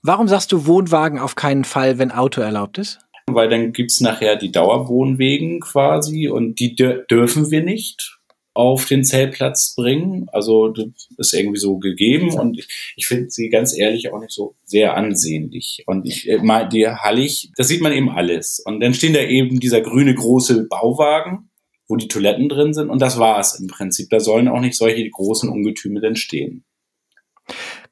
Warum 0.00 0.28
sagst 0.28 0.52
du 0.52 0.66
Wohnwagen 0.66 1.18
auf 1.18 1.34
keinen 1.34 1.64
Fall, 1.64 1.98
wenn 1.98 2.12
Auto 2.12 2.40
erlaubt 2.40 2.78
ist? 2.78 3.00
Weil 3.28 3.48
dann 3.48 3.72
gibt's 3.72 4.00
nachher 4.00 4.36
die 4.36 4.52
Dauerwohnwegen 4.52 5.60
quasi 5.60 6.28
und 6.28 6.60
die 6.60 6.76
dürfen 6.76 7.50
wir 7.50 7.62
nicht 7.62 8.16
auf 8.56 8.86
den 8.86 9.04
Zeltplatz 9.04 9.74
bringen. 9.76 10.28
Also 10.32 10.68
das 10.68 10.86
ist 11.18 11.34
irgendwie 11.34 11.58
so 11.58 11.78
gegeben 11.78 12.32
und 12.32 12.58
ich, 12.58 12.94
ich 12.96 13.06
finde 13.06 13.30
sie 13.30 13.50
ganz 13.50 13.76
ehrlich 13.76 14.12
auch 14.12 14.20
nicht 14.20 14.32
so 14.32 14.56
sehr 14.64 14.96
ansehnlich. 14.96 15.84
Und 15.86 16.06
ich 16.06 16.28
äh, 16.28 16.38
mal 16.38 16.68
die 16.68 16.88
Hallig, 16.88 17.50
das 17.56 17.68
sieht 17.68 17.82
man 17.82 17.92
eben 17.92 18.08
alles. 18.08 18.62
Und 18.64 18.80
dann 18.80 18.94
stehen 18.94 19.12
da 19.12 19.20
eben 19.20 19.60
dieser 19.60 19.82
grüne 19.82 20.14
große 20.14 20.66
Bauwagen, 20.68 21.50
wo 21.86 21.96
die 21.96 22.08
Toiletten 22.08 22.48
drin 22.48 22.74
sind 22.74 22.90
und 22.90 23.00
das 23.00 23.18
war 23.18 23.38
es 23.38 23.60
im 23.60 23.68
Prinzip. 23.68 24.08
Da 24.10 24.20
sollen 24.20 24.48
auch 24.48 24.60
nicht 24.60 24.76
solche 24.76 25.08
großen 25.08 25.50
Ungetüme 25.50 26.00
denn 26.00 26.16
stehen. 26.16 26.64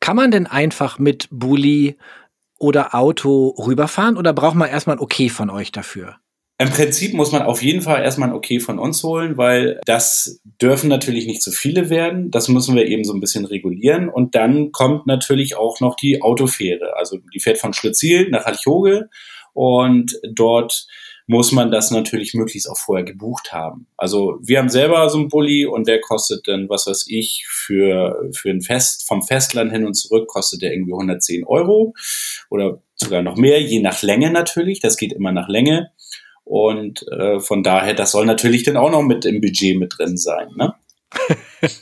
Kann 0.01 0.17
man 0.17 0.31
denn 0.31 0.47
einfach 0.47 0.99
mit 0.99 1.29
Bulli 1.31 1.97
oder 2.59 2.95
Auto 2.95 3.49
rüberfahren 3.59 4.17
oder 4.17 4.33
braucht 4.33 4.55
man 4.55 4.69
erstmal 4.69 4.97
ein 4.97 5.03
Okay 5.03 5.29
von 5.29 5.51
euch 5.51 5.73
dafür? 5.73 6.17
Im 6.59 6.71
Prinzip 6.71 7.15
muss 7.15 7.33
man 7.33 7.43
auf 7.43 7.63
jeden 7.63 7.83
Fall 7.83 8.03
erstmal 8.03 8.29
ein 8.29 8.35
Okay 8.35 8.61
von 8.61 8.79
uns 8.79 9.03
holen, 9.03 9.37
weil 9.37 9.81
das 9.87 10.41
dürfen 10.63 10.89
natürlich 10.89 11.27
nicht 11.27 11.43
zu 11.43 11.51
viele 11.51 11.91
werden. 11.91 12.31
Das 12.31 12.49
müssen 12.49 12.77
wir 12.77 12.87
eben 12.87 13.03
so 13.03 13.13
ein 13.13 13.21
bisschen 13.21 13.45
regulieren. 13.45 14.09
Und 14.09 14.37
dann 14.37 14.71
kommt 14.71 15.07
natürlich 15.07 15.57
auch 15.57 15.81
noch 15.81 15.97
die 15.97 16.23
Autofähre. 16.23 16.97
Also 16.97 17.19
die 17.35 17.41
fährt 17.41 17.59
von 17.59 17.73
Schlitzil 17.73 18.31
nach 18.31 18.45
Halchoge 18.45 19.11
und 19.53 20.17
dort 20.33 20.87
muss 21.27 21.53
man 21.53 21.71
das 21.71 21.91
natürlich 21.91 22.35
möglichst 22.35 22.69
auch 22.69 22.77
vorher 22.77 23.05
gebucht 23.05 23.53
haben. 23.53 23.87
Also 23.97 24.39
wir 24.43 24.59
haben 24.59 24.69
selber 24.69 25.09
so 25.09 25.19
einen 25.19 25.29
Bulli 25.29 25.65
und 25.65 25.89
der 25.89 26.01
kostet 26.01 26.47
dann, 26.47 26.69
was 26.69 26.87
weiß 26.87 27.07
ich, 27.09 27.47
für, 27.49 28.31
für 28.33 28.51
ein 28.51 28.61
Fest, 28.61 29.07
vom 29.07 29.23
Festland 29.23 29.73
hin 29.73 29.87
und 29.87 29.95
zurück 29.95 30.29
kostet 30.29 30.63
der 30.63 30.73
irgendwie 30.73 30.93
110 30.93 31.45
Euro 31.45 31.95
oder 32.51 32.83
sogar 32.95 33.23
noch 33.23 33.37
mehr, 33.37 33.61
je 33.63 33.81
nach 33.81 34.03
Länge 34.03 34.31
natürlich. 34.31 34.81
Das 34.81 34.97
geht 34.97 35.13
immer 35.13 35.33
nach 35.33 35.49
Länge. 35.49 35.93
Und 36.45 37.07
äh, 37.09 37.41
von 37.41 37.63
daher, 37.63 37.95
das 37.95 38.11
soll 38.13 38.27
natürlich 38.27 38.65
dann 38.65 38.77
auch 38.77 38.91
noch 38.91 39.03
mit 39.03 39.25
im 39.25 39.41
Budget 39.41 39.79
mit 39.79 39.95
drin 39.97 40.19
sein. 40.19 40.49
Ne? 40.57 40.75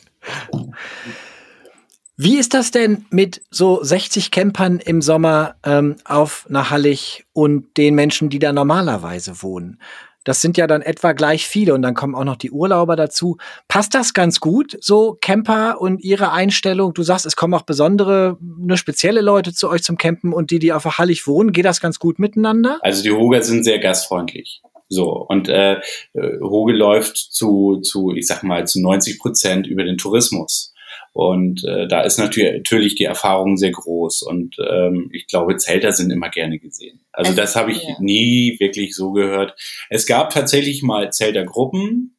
Wie 2.25 2.39
ist 2.39 2.55
das 2.55 2.71
denn 2.71 3.05
mit 3.11 3.43
so 3.51 3.83
60 3.83 4.31
Campern 4.31 4.79
im 4.79 5.03
Sommer 5.03 5.57
ähm, 5.67 5.97
auf 6.05 6.47
Nachhallig 6.49 7.25
und 7.33 7.77
den 7.77 7.97
Menschen, 7.97 8.31
die 8.31 8.39
da 8.39 8.53
normalerweise 8.53 9.43
wohnen? 9.43 9.81
Das 10.23 10.41
sind 10.41 10.57
ja 10.57 10.69
dann 10.69 10.83
etwa 10.83 11.15
gleich 11.15 11.49
viele 11.49 11.75
und 11.75 11.83
dann 11.83 11.95
kommen 11.95 12.15
auch 12.15 12.23
noch 12.23 12.37
die 12.37 12.53
Urlauber 12.53 12.95
dazu. 12.95 13.39
Passt 13.67 13.97
das 13.97 14.15
ganz 14.15 14.39
gut, 14.39 14.79
so 14.81 15.19
Camper 15.21 15.81
und 15.81 16.01
ihre 16.01 16.31
Einstellung? 16.31 16.95
Du 16.95 17.03
sagst, 17.03 17.27
es 17.27 17.35
kommen 17.35 17.55
auch 17.55 17.63
besondere, 17.63 18.39
nur 18.41 18.77
spezielle 18.77 19.21
Leute 19.21 19.53
zu 19.53 19.69
euch 19.69 19.83
zum 19.83 19.99
Campen 19.99 20.33
und 20.33 20.53
die, 20.53 20.61
die 20.61 20.73
auf 20.73 20.85
Hallig 20.85 21.27
wohnen. 21.27 21.51
Geht 21.51 21.65
das 21.65 21.81
ganz 21.81 21.99
gut 21.99 22.21
miteinander? 22.21 22.79
Also 22.83 23.03
die 23.03 23.11
Hoger 23.11 23.43
sind 23.43 23.65
sehr 23.65 23.81
gastfreundlich. 23.81 24.63
So, 24.89 25.27
und 25.29 25.49
äh, 25.49 25.81
Hoge 26.41 26.73
läuft 26.73 27.17
zu, 27.17 27.81
zu, 27.81 28.13
ich 28.15 28.29
sag 28.29 28.45
mal, 28.45 28.65
zu 28.65 28.81
90 28.81 29.19
Prozent 29.19 29.67
über 29.67 29.83
den 29.83 29.99
Tourismus. 29.99 30.72
Und 31.13 31.63
äh, 31.65 31.87
da 31.87 32.03
ist 32.03 32.19
natürlich, 32.19 32.53
natürlich 32.55 32.95
die 32.95 33.05
Erfahrung 33.05 33.57
sehr 33.57 33.71
groß. 33.71 34.23
Und 34.23 34.57
ähm, 34.67 35.11
ich 35.13 35.27
glaube, 35.27 35.57
Zelter 35.57 35.93
sind 35.93 36.11
immer 36.11 36.31
gerne 36.31 36.59
gesehen. 36.59 37.01
Also, 37.13 37.31
also 37.31 37.41
das 37.41 37.55
habe 37.55 37.73
ich 37.73 37.83
ja. 37.83 37.97
nie 38.01 38.57
wirklich 38.59 38.95
so 38.95 39.13
gehört. 39.13 39.55
Es 39.91 40.07
gab 40.07 40.31
tatsächlich 40.31 40.83
mal 40.83 41.13
Zeltergruppen. 41.13 42.17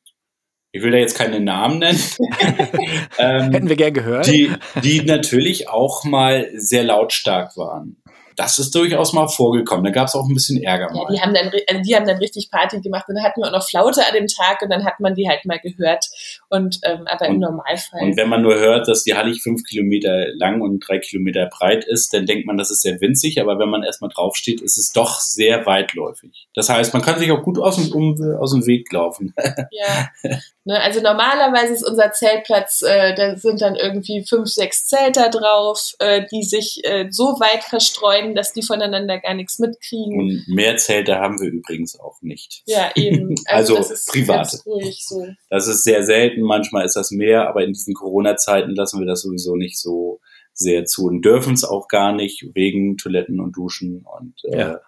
Ich 0.71 0.81
will 0.81 0.91
da 0.91 0.97
jetzt 0.97 1.17
keine 1.17 1.39
Namen 1.39 1.79
nennen. 1.79 1.99
ähm, 3.17 3.51
Hätten 3.51 3.69
wir 3.69 3.75
gern 3.75 3.93
gehört. 3.93 4.27
Die, 4.27 4.51
die 4.83 5.01
natürlich 5.01 5.69
auch 5.69 6.03
mal 6.03 6.49
sehr 6.55 6.83
lautstark 6.83 7.57
waren 7.57 8.02
das 8.35 8.59
ist 8.59 8.73
durchaus 8.75 9.13
mal 9.13 9.27
vorgekommen. 9.27 9.83
Da 9.83 9.91
gab 9.91 10.07
es 10.07 10.15
auch 10.15 10.27
ein 10.27 10.33
bisschen 10.33 10.61
Ärger. 10.61 10.89
Ja, 10.93 11.05
die 11.09 11.21
haben 11.21 11.33
dann, 11.33 11.51
also 11.67 11.81
die 11.81 11.95
haben 11.95 12.05
dann 12.05 12.17
richtig 12.17 12.49
Party 12.51 12.81
gemacht 12.81 13.05
und 13.07 13.15
dann 13.15 13.23
hatten 13.23 13.41
wir 13.41 13.47
auch 13.47 13.51
noch 13.51 13.67
Flaute 13.67 14.05
an 14.05 14.13
dem 14.13 14.27
Tag 14.27 14.61
und 14.61 14.69
dann 14.69 14.85
hat 14.85 14.99
man 14.99 15.15
die 15.15 15.27
halt 15.27 15.45
mal 15.45 15.59
gehört. 15.59 16.05
Und 16.49 16.79
ähm, 16.83 17.05
aber 17.05 17.27
und, 17.27 17.35
im 17.35 17.39
Normalfall. 17.41 18.01
Und 18.01 18.17
wenn 18.17 18.29
man 18.29 18.41
nur 18.41 18.55
hört, 18.55 18.87
dass 18.87 19.03
die 19.03 19.13
Hallig 19.13 19.41
fünf 19.41 19.63
Kilometer 19.63 20.27
lang 20.35 20.61
und 20.61 20.79
drei 20.79 20.99
Kilometer 20.99 21.49
breit 21.51 21.85
ist, 21.85 22.13
dann 22.13 22.25
denkt 22.25 22.45
man, 22.45 22.57
das 22.57 22.71
ist 22.71 22.81
sehr 22.81 22.99
winzig. 23.01 23.41
Aber 23.41 23.59
wenn 23.59 23.69
man 23.69 23.83
erstmal 23.83 24.09
draufsteht, 24.13 24.61
ist 24.61 24.77
es 24.77 24.91
doch 24.91 25.19
sehr 25.19 25.65
weitläufig. 25.65 26.47
Das 26.53 26.69
heißt, 26.69 26.93
man 26.93 27.01
kann 27.01 27.19
sich 27.19 27.31
auch 27.31 27.43
gut 27.43 27.57
aus 27.59 27.75
dem, 27.75 27.91
um, 27.93 28.37
aus 28.39 28.51
dem 28.51 28.65
Weg 28.65 28.91
laufen. 28.91 29.33
ja. 29.71 30.09
Ne, 30.65 30.81
also 30.81 31.01
normalerweise 31.01 31.73
ist 31.73 31.83
unser 31.85 32.13
Zeltplatz, 32.13 32.83
äh, 32.83 33.13
da 33.15 33.35
sind 33.35 33.61
dann 33.61 33.75
irgendwie 33.75 34.25
fünf, 34.25 34.47
sechs 34.47 34.87
Zelter 34.87 35.29
drauf, 35.29 35.91
äh, 35.99 36.25
die 36.31 36.43
sich 36.43 36.79
äh, 36.83 37.07
so 37.09 37.37
weit 37.41 37.65
verstreuen, 37.65 38.33
dass 38.33 38.53
die 38.53 38.63
voneinander 38.63 39.19
gar 39.19 39.33
nichts 39.33 39.59
mitkriegen. 39.59 40.17
Und 40.17 40.47
mehr 40.47 40.77
Zelte 40.77 41.17
haben 41.17 41.41
wir 41.41 41.49
übrigens 41.49 41.99
auch 41.99 42.21
nicht. 42.21 42.63
Ja, 42.65 42.91
eben. 42.95 43.35
Also, 43.45 43.75
also 43.75 43.89
das 43.89 44.05
private. 44.05 44.57
So. 44.57 45.27
Das 45.49 45.67
ist 45.67 45.83
sehr 45.83 46.03
selten, 46.03 46.41
manchmal 46.41 46.85
ist 46.85 46.95
das 46.95 47.11
mehr, 47.11 47.47
aber 47.49 47.63
in 47.63 47.73
diesen 47.73 47.93
Corona-Zeiten 47.93 48.73
lassen 48.73 48.99
wir 48.99 49.05
das 49.05 49.21
sowieso 49.21 49.55
nicht 49.55 49.77
so 49.77 50.21
sehr 50.53 50.85
zu 50.85 51.07
und 51.07 51.23
dürfen 51.23 51.53
es 51.53 51.63
auch 51.63 51.87
gar 51.87 52.13
nicht 52.13 52.45
wegen 52.53 52.97
Toiletten 52.97 53.39
und 53.39 53.55
Duschen 53.57 54.05
und 54.05 54.35
äh, 54.45 54.59
ja. 54.59 54.81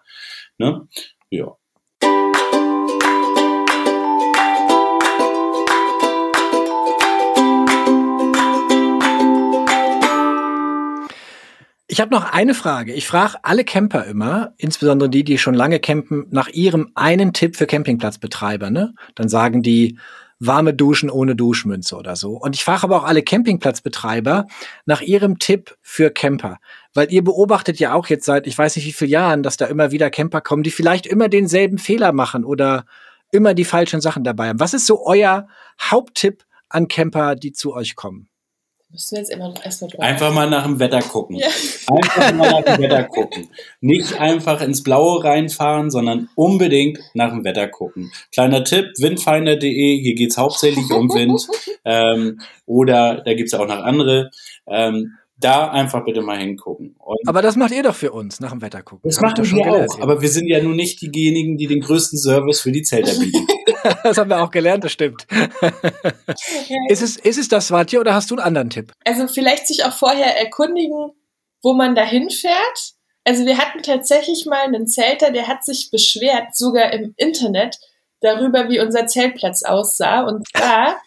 ne? 0.57 0.87
Ja. 1.29 1.57
Ich 11.95 12.01
habe 12.01 12.13
noch 12.13 12.29
eine 12.29 12.53
Frage. 12.53 12.91
Ich 12.91 13.07
frage 13.07 13.37
alle 13.43 13.63
Camper 13.63 14.03
immer, 14.03 14.53
insbesondere 14.57 15.09
die, 15.09 15.23
die 15.23 15.37
schon 15.37 15.53
lange 15.53 15.79
campen, 15.79 16.25
nach 16.29 16.49
ihrem 16.49 16.91
einen 16.93 17.31
Tipp 17.31 17.55
für 17.55 17.67
Campingplatzbetreiber. 17.67 18.69
Ne? 18.69 18.93
Dann 19.15 19.29
sagen 19.29 19.63
die 19.63 19.97
warme 20.37 20.73
Duschen 20.73 21.09
ohne 21.09 21.37
Duschmünze 21.37 21.95
oder 21.95 22.17
so. 22.17 22.31
Und 22.31 22.53
ich 22.53 22.65
frage 22.65 22.83
aber 22.83 22.97
auch 22.97 23.05
alle 23.05 23.23
Campingplatzbetreiber 23.23 24.45
nach 24.85 24.99
ihrem 24.99 25.39
Tipp 25.39 25.77
für 25.81 26.09
Camper. 26.11 26.57
Weil 26.93 27.13
ihr 27.13 27.23
beobachtet 27.23 27.79
ja 27.79 27.93
auch 27.93 28.07
jetzt 28.07 28.25
seit 28.25 28.45
ich 28.45 28.57
weiß 28.57 28.75
nicht 28.75 28.87
wie 28.87 28.91
vielen 28.91 29.11
Jahren, 29.11 29.41
dass 29.41 29.55
da 29.55 29.65
immer 29.65 29.91
wieder 29.91 30.09
Camper 30.09 30.41
kommen, 30.41 30.63
die 30.63 30.71
vielleicht 30.71 31.07
immer 31.07 31.29
denselben 31.29 31.77
Fehler 31.77 32.11
machen 32.11 32.43
oder 32.43 32.83
immer 33.31 33.53
die 33.53 33.63
falschen 33.63 34.01
Sachen 34.01 34.25
dabei 34.25 34.49
haben. 34.49 34.59
Was 34.59 34.73
ist 34.73 34.85
so 34.85 35.05
euer 35.05 35.47
Haupttipp 35.79 36.43
an 36.67 36.89
Camper, 36.89 37.35
die 37.35 37.53
zu 37.53 37.73
euch 37.73 37.95
kommen? 37.95 38.27
Müssen 38.91 39.15
wir 39.15 39.19
jetzt 39.19 39.31
immer 39.31 39.49
noch 39.49 39.65
erstmal 39.65 39.91
Einfach 39.99 40.33
mal 40.33 40.49
nach 40.49 40.63
dem 40.63 40.79
Wetter 40.79 41.01
gucken. 41.01 41.37
Ja. 41.37 41.47
Einfach 41.47 42.33
mal 42.33 42.51
nach 42.51 42.61
dem 42.61 42.83
Wetter 42.83 43.03
gucken. 43.03 43.49
Nicht 43.81 44.19
einfach 44.19 44.61
ins 44.61 44.83
Blaue 44.83 45.23
reinfahren, 45.23 45.89
sondern 45.91 46.29
unbedingt 46.35 46.99
nach 47.13 47.31
dem 47.31 47.43
Wetter 47.43 47.67
gucken. 47.67 48.11
Kleiner 48.31 48.63
Tipp, 48.63 48.93
windfinder.de, 48.97 50.01
hier 50.01 50.15
geht's 50.15 50.37
hauptsächlich 50.37 50.89
um 50.91 51.09
Wind. 51.13 51.47
ähm, 51.85 52.39
oder 52.65 53.21
da 53.21 53.33
gibt's 53.33 53.53
auch 53.53 53.67
noch 53.67 53.83
andere. 53.83 54.31
Ähm, 54.67 55.17
da 55.37 55.69
einfach 55.69 56.05
bitte 56.05 56.21
mal 56.21 56.37
hingucken. 56.37 56.95
Und 56.97 57.17
aber 57.27 57.41
das 57.41 57.55
macht 57.55 57.71
ihr 57.71 57.83
doch 57.83 57.95
für 57.95 58.11
uns, 58.11 58.39
nach 58.39 58.51
dem 58.51 58.61
Wetter 58.61 58.81
gucken. 58.83 59.01
Das, 59.03 59.15
das 59.15 59.21
machen 59.21 59.57
wir 59.57 59.65
auch, 59.67 59.99
aber 59.99 60.21
wir 60.21 60.29
sind 60.29 60.47
ja 60.47 60.61
nun 60.61 60.75
nicht 60.75 61.01
diejenigen, 61.01 61.57
die 61.57 61.67
den 61.67 61.81
größten 61.81 62.17
Service 62.17 62.61
für 62.61 62.71
die 62.71 62.83
Zelter 62.83 63.19
bieten. 63.19 63.45
das 64.03 64.17
haben 64.17 64.29
wir 64.29 64.41
auch 64.41 64.51
gelernt, 64.51 64.83
das 64.83 64.93
stimmt. 64.93 65.27
ist, 66.89 67.01
es, 67.01 67.17
ist 67.17 67.37
es 67.37 67.47
das, 67.49 67.67
Swatje, 67.67 67.99
oder 67.99 68.13
hast 68.13 68.31
du 68.31 68.35
einen 68.35 68.45
anderen 68.45 68.69
Tipp? 68.69 68.93
Also 69.03 69.27
vielleicht 69.27 69.67
sich 69.67 69.83
auch 69.83 69.93
vorher 69.93 70.39
erkundigen, 70.39 71.11
wo 71.61 71.73
man 71.73 71.95
da 71.95 72.03
hinfährt. 72.03 72.93
Also 73.25 73.45
wir 73.45 73.57
hatten 73.57 73.81
tatsächlich 73.81 74.45
mal 74.45 74.61
einen 74.61 74.87
Zelter, 74.87 75.31
der 75.31 75.47
hat 75.47 75.65
sich 75.65 75.89
beschwert, 75.91 76.55
sogar 76.55 76.93
im 76.93 77.13
Internet, 77.17 77.77
darüber, 78.21 78.69
wie 78.69 78.79
unser 78.79 79.07
Zeltplatz 79.07 79.63
aussah. 79.63 80.21
Und 80.21 80.47
zwar, 80.47 80.97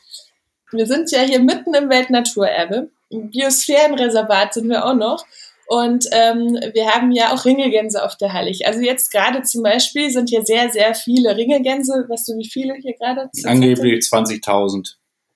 wir 0.73 0.87
sind 0.87 1.11
ja 1.11 1.21
hier 1.21 1.41
mitten 1.41 1.75
im 1.75 1.89
Weltnaturerbe. 1.89 2.91
Biosphärenreservat 3.11 4.55
sind 4.55 4.69
wir 4.69 4.85
auch 4.85 4.95
noch. 4.95 5.25
Und 5.69 6.07
ähm, 6.13 6.59
wir 6.73 6.87
haben 6.95 7.13
ja 7.13 7.35
auch 7.35 7.45
Ringelgänse 7.45 8.03
auf 8.03 8.17
der 8.17 8.33
Hallig. 8.33 8.67
Also 8.67 8.81
jetzt 8.81 9.13
gerade 9.13 9.43
zum 9.43 9.63
Beispiel 9.63 10.11
sind 10.11 10.31
hier 10.31 10.43
sehr, 10.43 10.71
sehr 10.71 10.95
viele 10.95 11.37
Ringelgänse. 11.37 12.07
Weißt 12.09 12.27
du, 12.29 12.39
wie 12.39 12.49
viele 12.49 12.75
hier 12.75 12.95
gerade? 12.95 13.29
Angeblich 13.45 14.03
20.000. 14.07 14.95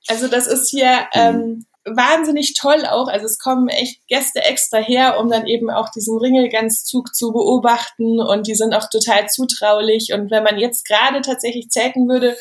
Also 0.08 0.28
das 0.28 0.46
ist 0.46 0.70
hier 0.70 1.06
ähm, 1.12 1.66
wahnsinnig 1.84 2.54
toll 2.54 2.86
auch. 2.86 3.08
Also 3.08 3.26
es 3.26 3.38
kommen 3.38 3.68
echt 3.68 4.06
Gäste 4.08 4.42
extra 4.42 4.78
her, 4.78 5.18
um 5.20 5.28
dann 5.28 5.46
eben 5.46 5.70
auch 5.70 5.90
diesen 5.90 6.16
Ringelganszug 6.16 7.14
zu 7.14 7.32
beobachten. 7.32 8.18
Und 8.18 8.46
die 8.46 8.54
sind 8.54 8.74
auch 8.74 8.88
total 8.88 9.28
zutraulich. 9.28 10.14
Und 10.14 10.30
wenn 10.30 10.44
man 10.44 10.58
jetzt 10.58 10.86
gerade 10.86 11.20
tatsächlich 11.20 11.68
zelten 11.68 12.08
würde, 12.08 12.36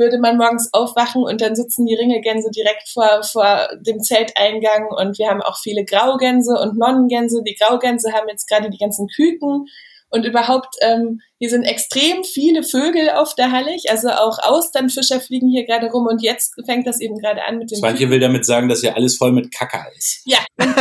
würde 0.00 0.18
man 0.18 0.38
morgens 0.38 0.70
aufwachen 0.72 1.22
und 1.22 1.40
dann 1.40 1.54
sitzen 1.54 1.86
die 1.86 1.94
Ringelgänse 1.94 2.50
direkt 2.50 2.88
vor, 2.88 3.22
vor 3.22 3.68
dem 3.86 4.00
Zelteingang 4.00 4.88
und 4.88 5.18
wir 5.18 5.28
haben 5.28 5.42
auch 5.42 5.58
viele 5.58 5.84
Graugänse 5.84 6.54
und 6.54 6.76
Nonnengänse. 6.78 7.42
Die 7.46 7.54
Graugänse 7.54 8.12
haben 8.12 8.28
jetzt 8.28 8.48
gerade 8.48 8.70
die 8.70 8.78
ganzen 8.78 9.06
Küken 9.06 9.66
Und 10.12 10.24
überhaupt, 10.24 10.74
ähm, 10.80 11.20
hier 11.38 11.50
sind 11.50 11.62
extrem 11.62 12.24
viele 12.24 12.64
Vögel 12.64 13.10
auf 13.10 13.36
der 13.36 13.52
Hallig, 13.52 13.90
also 13.90 14.08
auch 14.08 14.38
Austernfischer 14.42 15.20
fliegen 15.20 15.48
hier 15.48 15.64
gerade 15.66 15.86
rum 15.86 16.06
und 16.06 16.20
jetzt 16.20 16.54
fängt 16.66 16.86
das 16.86 17.00
eben 17.00 17.16
gerade 17.18 17.44
an 17.44 17.58
mit 17.58 17.70
dem. 17.70 17.78
Manche 17.80 18.10
will 18.10 18.18
damit 18.18 18.44
sagen, 18.44 18.68
dass 18.68 18.80
hier 18.80 18.96
alles 18.96 19.16
voll 19.16 19.30
mit 19.30 19.54
Kacke 19.54 19.78
ist. 19.96 20.22
Ja. 20.24 20.38
ja? 20.58 20.72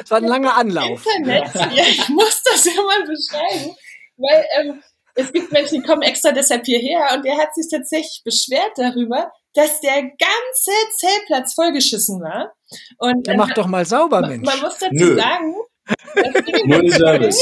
Das 0.00 0.10
war 0.10 0.18
ein 0.18 0.24
langer 0.24 0.54
Anlauf. 0.54 1.06
Internet, 1.16 1.54
ja, 1.54 1.84
ich 1.88 2.08
muss 2.10 2.42
das 2.44 2.66
ja 2.66 2.82
mal 2.82 3.00
beschreiben, 3.06 3.74
weil 4.18 4.44
ähm, 4.60 4.82
es 5.14 5.32
gibt 5.32 5.52
Menschen, 5.52 5.80
die 5.80 5.86
kommen 5.86 6.02
extra 6.02 6.32
deshalb 6.32 6.64
hierher 6.64 7.14
und 7.14 7.24
der 7.24 7.36
hat 7.36 7.54
sich 7.54 7.66
tatsächlich 7.70 8.22
beschwert 8.24 8.72
darüber, 8.76 9.30
dass 9.54 9.80
der 9.80 10.02
ganze 10.02 10.72
Zeltplatz 10.98 11.54
vollgeschissen 11.54 12.20
war. 12.20 12.52
Und 12.98 13.26
der 13.26 13.36
macht 13.36 13.58
doch 13.58 13.66
mal 13.66 13.84
sauber, 13.84 14.20
man, 14.22 14.30
Mensch. 14.30 14.46
Man 14.46 14.60
muss 14.60 14.78
dazu 14.78 14.94
Nö. 14.94 15.16
sagen, 15.16 15.54
Null 16.64 16.92
Service. 16.92 17.38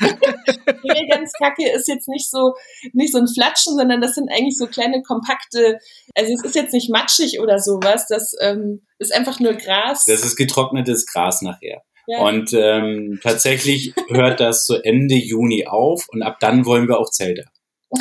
ganz 1.10 1.32
Kacke 1.32 1.70
ist 1.70 1.88
jetzt 1.88 2.08
nicht 2.08 2.30
so, 2.30 2.54
nicht 2.92 3.12
so 3.12 3.18
ein 3.18 3.28
Flatschen, 3.28 3.76
sondern 3.76 4.00
das 4.00 4.14
sind 4.14 4.30
eigentlich 4.30 4.56
so 4.56 4.66
kleine 4.66 5.02
kompakte, 5.02 5.78
also 6.14 6.32
es 6.32 6.44
ist 6.44 6.54
jetzt 6.54 6.72
nicht 6.72 6.90
matschig 6.90 7.40
oder 7.40 7.58
sowas, 7.58 8.06
das 8.08 8.32
ähm, 8.40 8.86
ist 8.98 9.12
einfach 9.14 9.40
nur 9.40 9.54
Gras. 9.54 10.04
Das 10.06 10.24
ist 10.24 10.36
getrocknetes 10.36 11.06
Gras 11.06 11.42
nachher. 11.42 11.82
Ja. 12.06 12.20
Und 12.20 12.52
ähm, 12.52 13.18
tatsächlich 13.22 13.94
hört 14.08 14.40
das 14.40 14.66
so 14.66 14.74
Ende 14.74 15.14
Juni 15.14 15.66
auf 15.66 16.06
und 16.08 16.22
ab 16.22 16.36
dann 16.40 16.66
wollen 16.66 16.86
wir 16.88 16.98
auch 16.98 17.10
Zelte. 17.10 17.44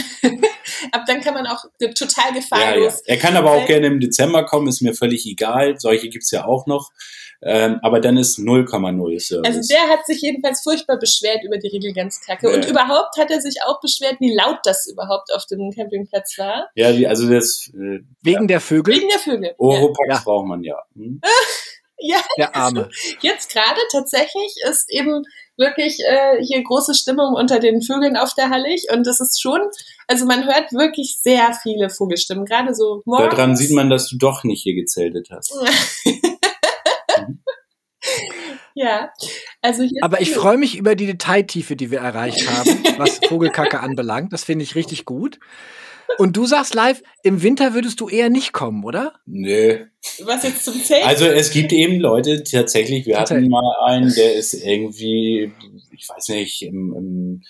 Ab 0.91 1.03
dann 1.07 1.21
kann 1.21 1.33
man 1.33 1.45
auch 1.47 1.63
total 1.79 2.29
Ja, 2.29 2.35
ja. 2.35 2.39
gefahrlos. 2.39 3.01
Er 3.05 3.17
kann 3.17 3.37
aber 3.37 3.51
auch 3.51 3.65
gerne 3.65 3.87
im 3.87 3.99
Dezember 3.99 4.45
kommen, 4.45 4.67
ist 4.67 4.81
mir 4.81 4.93
völlig 4.93 5.25
egal. 5.25 5.75
Solche 5.79 6.09
gibt's 6.09 6.31
ja 6.31 6.45
auch 6.45 6.65
noch. 6.67 6.89
Ähm, 7.41 7.79
aber 7.81 7.99
dann 7.99 8.15
ist 8.17 8.37
0,0 8.39 9.19
Service. 9.19 9.45
Also 9.45 9.73
der 9.73 9.89
hat 9.89 10.05
sich 10.05 10.21
jedenfalls 10.21 10.61
furchtbar 10.61 10.97
beschwert 10.97 11.43
über 11.43 11.57
die 11.57 11.67
Regelgänzkacke. 11.67 12.49
Ja. 12.49 12.55
Und 12.55 12.65
überhaupt 12.65 13.17
hat 13.17 13.29
er 13.31 13.41
sich 13.41 13.55
auch 13.65 13.81
beschwert, 13.81 14.15
wie 14.19 14.33
laut 14.33 14.59
das 14.63 14.87
überhaupt 14.91 15.31
auf 15.33 15.45
dem 15.47 15.71
Campingplatz 15.71 16.37
war. 16.37 16.69
ja, 16.75 16.91
die, 16.93 17.05
also 17.07 17.29
das 17.29 17.69
äh, 17.73 17.99
Wegen 18.21 18.47
der 18.47 18.61
Vögel, 18.61 18.95
Wegen 18.95 19.09
der 19.09 19.19
Vögel. 19.19 19.53
Oropax 19.57 20.07
Ja. 20.09 20.21
braucht 20.23 20.47
man 20.47 20.63
ja. 20.63 20.77
Hm? 20.95 21.19
Ja, 22.05 22.17
der 22.37 22.55
Arme. 22.55 22.89
jetzt 23.21 23.51
gerade 23.51 23.79
tatsächlich 23.91 24.53
ist 24.69 24.91
eben 24.91 25.23
wirklich 25.55 25.99
äh, 26.05 26.43
hier 26.43 26.61
große 26.61 26.93
Stimmung 26.95 27.33
unter 27.33 27.59
den 27.59 27.81
Vögeln 27.81 28.17
auf 28.17 28.33
der 28.33 28.49
Hallig. 28.49 28.87
Und 28.91 29.07
das 29.07 29.21
ist 29.21 29.41
schon, 29.41 29.61
also 30.07 30.25
man 30.25 30.45
hört 30.45 30.73
wirklich 30.73 31.19
sehr 31.21 31.53
viele 31.53 31.89
Vogelstimmen. 31.89 32.45
Gerade 32.45 32.75
so 32.75 33.01
morgens. 33.05 33.29
Daran 33.29 33.55
sieht 33.55 33.71
man, 33.71 33.89
dass 33.89 34.09
du 34.09 34.17
doch 34.17 34.43
nicht 34.43 34.63
hier 34.63 34.75
gezeltet 34.75 35.29
hast. 35.31 35.55
ja, 38.73 39.09
also 39.61 39.83
hier 39.83 40.01
Aber 40.01 40.19
ich 40.19 40.31
freue 40.31 40.57
mich 40.57 40.77
über 40.77 40.95
die 40.95 41.05
Detailtiefe, 41.05 41.77
die 41.77 41.89
wir 41.89 41.99
erreicht 41.99 42.49
haben, 42.49 42.83
was 42.97 43.19
Vogelkacke 43.29 43.79
anbelangt. 43.81 44.33
Das 44.33 44.43
finde 44.43 44.63
ich 44.63 44.75
richtig 44.75 45.05
gut. 45.05 45.39
Und 46.17 46.37
du 46.37 46.45
sagst 46.45 46.73
live, 46.73 47.01
im 47.23 47.41
Winter 47.41 47.73
würdest 47.73 47.99
du 47.99 48.09
eher 48.09 48.29
nicht 48.29 48.53
kommen, 48.53 48.83
oder? 48.83 49.13
Nö. 49.25 49.85
was 50.23 50.43
jetzt 50.43 50.65
zum 50.65 50.81
Zelt. 50.83 51.05
Also 51.05 51.25
es 51.25 51.51
gibt 51.51 51.71
eben 51.71 51.99
Leute, 51.99 52.43
tatsächlich, 52.43 53.05
wir 53.05 53.19
hatten 53.19 53.47
mal 53.49 53.75
einen, 53.85 54.13
der 54.13 54.33
ist 54.33 54.53
irgendwie, 54.53 55.51
ich 55.91 56.07
weiß 56.09 56.29
nicht, 56.29 56.61
im, 56.61 56.93
im 56.95 57.43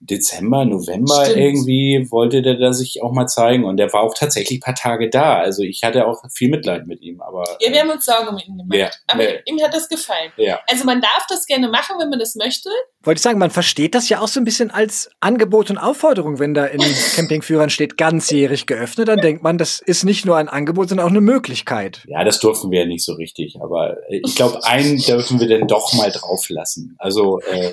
Dezember, 0.00 0.64
November 0.64 1.24
Stimmt. 1.24 1.38
irgendwie 1.38 2.06
wollte 2.10 2.40
der 2.40 2.54
da 2.54 2.72
sich 2.72 3.02
auch 3.02 3.12
mal 3.12 3.26
zeigen 3.26 3.64
und 3.64 3.78
der 3.78 3.92
war 3.92 4.02
auch 4.02 4.14
tatsächlich 4.14 4.58
ein 4.58 4.62
paar 4.62 4.74
Tage 4.74 5.10
da. 5.10 5.38
Also 5.38 5.62
ich 5.62 5.82
hatte 5.82 6.06
auch 6.06 6.22
viel 6.32 6.50
Mitleid 6.50 6.86
mit 6.86 7.02
ihm, 7.02 7.20
aber 7.20 7.44
ja, 7.60 7.72
wir 7.72 7.80
haben 7.80 7.90
uns 7.90 8.04
Sorgen 8.04 8.28
um 8.28 8.38
ihn 8.38 8.58
gemacht. 8.58 8.78
Ja, 8.78 8.90
aber 9.08 9.24
nee. 9.24 9.40
ihm 9.46 9.60
hat 9.60 9.74
das 9.74 9.88
gefallen. 9.88 10.30
ja. 10.36 10.60
Also 10.68 10.84
man 10.84 11.00
darf 11.00 11.26
das 11.28 11.46
gerne 11.46 11.68
machen, 11.68 11.96
wenn 11.98 12.10
man 12.10 12.18
das 12.18 12.36
möchte. 12.36 12.70
Wollte 13.04 13.18
ich 13.18 13.22
sagen, 13.22 13.38
man 13.38 13.50
versteht 13.50 13.94
das 13.94 14.08
ja 14.08 14.20
auch 14.20 14.26
so 14.26 14.40
ein 14.40 14.44
bisschen 14.44 14.72
als 14.72 15.08
Angebot 15.20 15.70
und 15.70 15.78
Aufforderung, 15.78 16.40
wenn 16.40 16.52
da 16.52 16.66
in 16.66 16.80
Campingführern 17.14 17.70
steht, 17.70 17.96
ganzjährig 17.96 18.66
geöffnet, 18.66 19.06
dann 19.06 19.20
denkt 19.20 19.42
man, 19.44 19.56
das 19.56 19.80
ist 19.80 20.04
nicht 20.04 20.26
nur 20.26 20.36
ein 20.36 20.48
Angebot, 20.48 20.88
sondern 20.88 21.06
auch 21.06 21.10
eine 21.10 21.20
Möglichkeit. 21.20 22.02
Ja, 22.08 22.24
das 22.24 22.40
durften 22.40 22.72
wir 22.72 22.80
ja 22.80 22.86
nicht 22.86 23.04
so 23.04 23.14
richtig, 23.14 23.56
aber 23.62 23.96
äh, 24.08 24.20
ich 24.24 24.34
glaube, 24.34 24.64
einen 24.64 24.96
dürfen 24.98 25.38
wir 25.38 25.48
dann 25.48 25.68
doch 25.68 25.92
mal 25.92 26.10
drauf 26.10 26.48
lassen. 26.48 26.96
Also, 26.98 27.38
äh, 27.40 27.72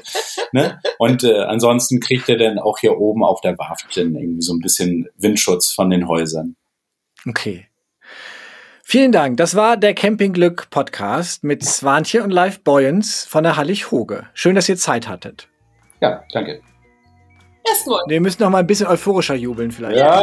ne? 0.51 0.79
Und 0.99 1.23
äh, 1.23 1.39
ansonsten 1.39 1.99
kriegt 1.99 2.29
er 2.29 2.38
dann 2.38 2.59
auch 2.59 2.77
hier 2.77 2.99
oben 2.99 3.23
auf 3.23 3.41
der 3.41 3.57
Warft 3.57 3.97
dann 3.97 4.15
irgendwie 4.15 4.43
so 4.43 4.53
ein 4.53 4.59
bisschen 4.59 5.09
Windschutz 5.17 5.71
von 5.71 5.89
den 5.89 6.07
Häusern. 6.07 6.55
Okay. 7.27 7.67
Vielen 8.87 9.11
Dank. 9.11 9.37
Das 9.37 9.55
war 9.55 9.77
der 9.77 9.95
Campingglück 9.95 10.69
Podcast 10.69 11.43
mit 11.43 11.65
Swantje 11.65 12.21
und 12.21 12.29
Live 12.29 12.59
Boyens 12.61 13.25
von 13.25 13.43
der 13.43 13.57
Hallig 13.57 13.89
Hoge. 13.89 14.27
Schön, 14.35 14.53
dass 14.53 14.69
ihr 14.69 14.77
Zeit 14.77 15.07
hattet. 15.07 15.47
Ja, 16.01 16.23
danke. 16.31 16.61
Erstmal. 17.67 18.01
Wir 18.07 18.21
müssen 18.21 18.43
noch 18.43 18.51
mal 18.51 18.59
ein 18.59 18.67
bisschen 18.67 18.85
euphorischer 18.85 19.33
jubeln 19.33 19.71
vielleicht. 19.71 19.97
Ja, 19.97 20.19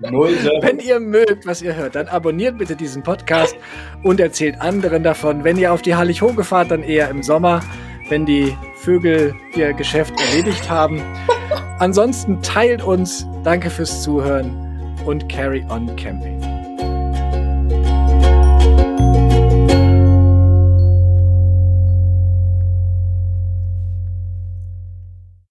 no. 0.00 0.26
Wenn 0.60 0.80
ihr 0.80 1.00
mögt, 1.00 1.46
was 1.46 1.62
ihr 1.62 1.74
hört, 1.74 1.94
dann 1.94 2.08
abonniert 2.08 2.58
bitte 2.58 2.76
diesen 2.76 3.02
Podcast 3.02 3.56
und 4.02 4.20
erzählt 4.20 4.60
anderen 4.60 5.02
davon. 5.02 5.44
Wenn 5.44 5.56
ihr 5.56 5.72
auf 5.72 5.80
die 5.80 5.94
Hallig 5.94 6.20
Hoge 6.20 6.44
fahrt, 6.44 6.72
dann 6.72 6.82
eher 6.82 7.08
im 7.08 7.22
Sommer, 7.22 7.62
wenn 8.10 8.26
die 8.26 8.54
Vögel 8.76 9.34
ihr 9.56 9.72
Geschäft 9.72 10.12
erledigt 10.20 10.68
haben. 10.68 11.00
Ansonsten 11.78 12.42
teilt 12.42 12.82
uns. 12.82 13.26
Danke 13.44 13.70
fürs 13.70 14.02
Zuhören 14.02 14.61
und 15.06 15.28
carry 15.28 15.64
on 15.68 15.96
camping. 15.96 16.51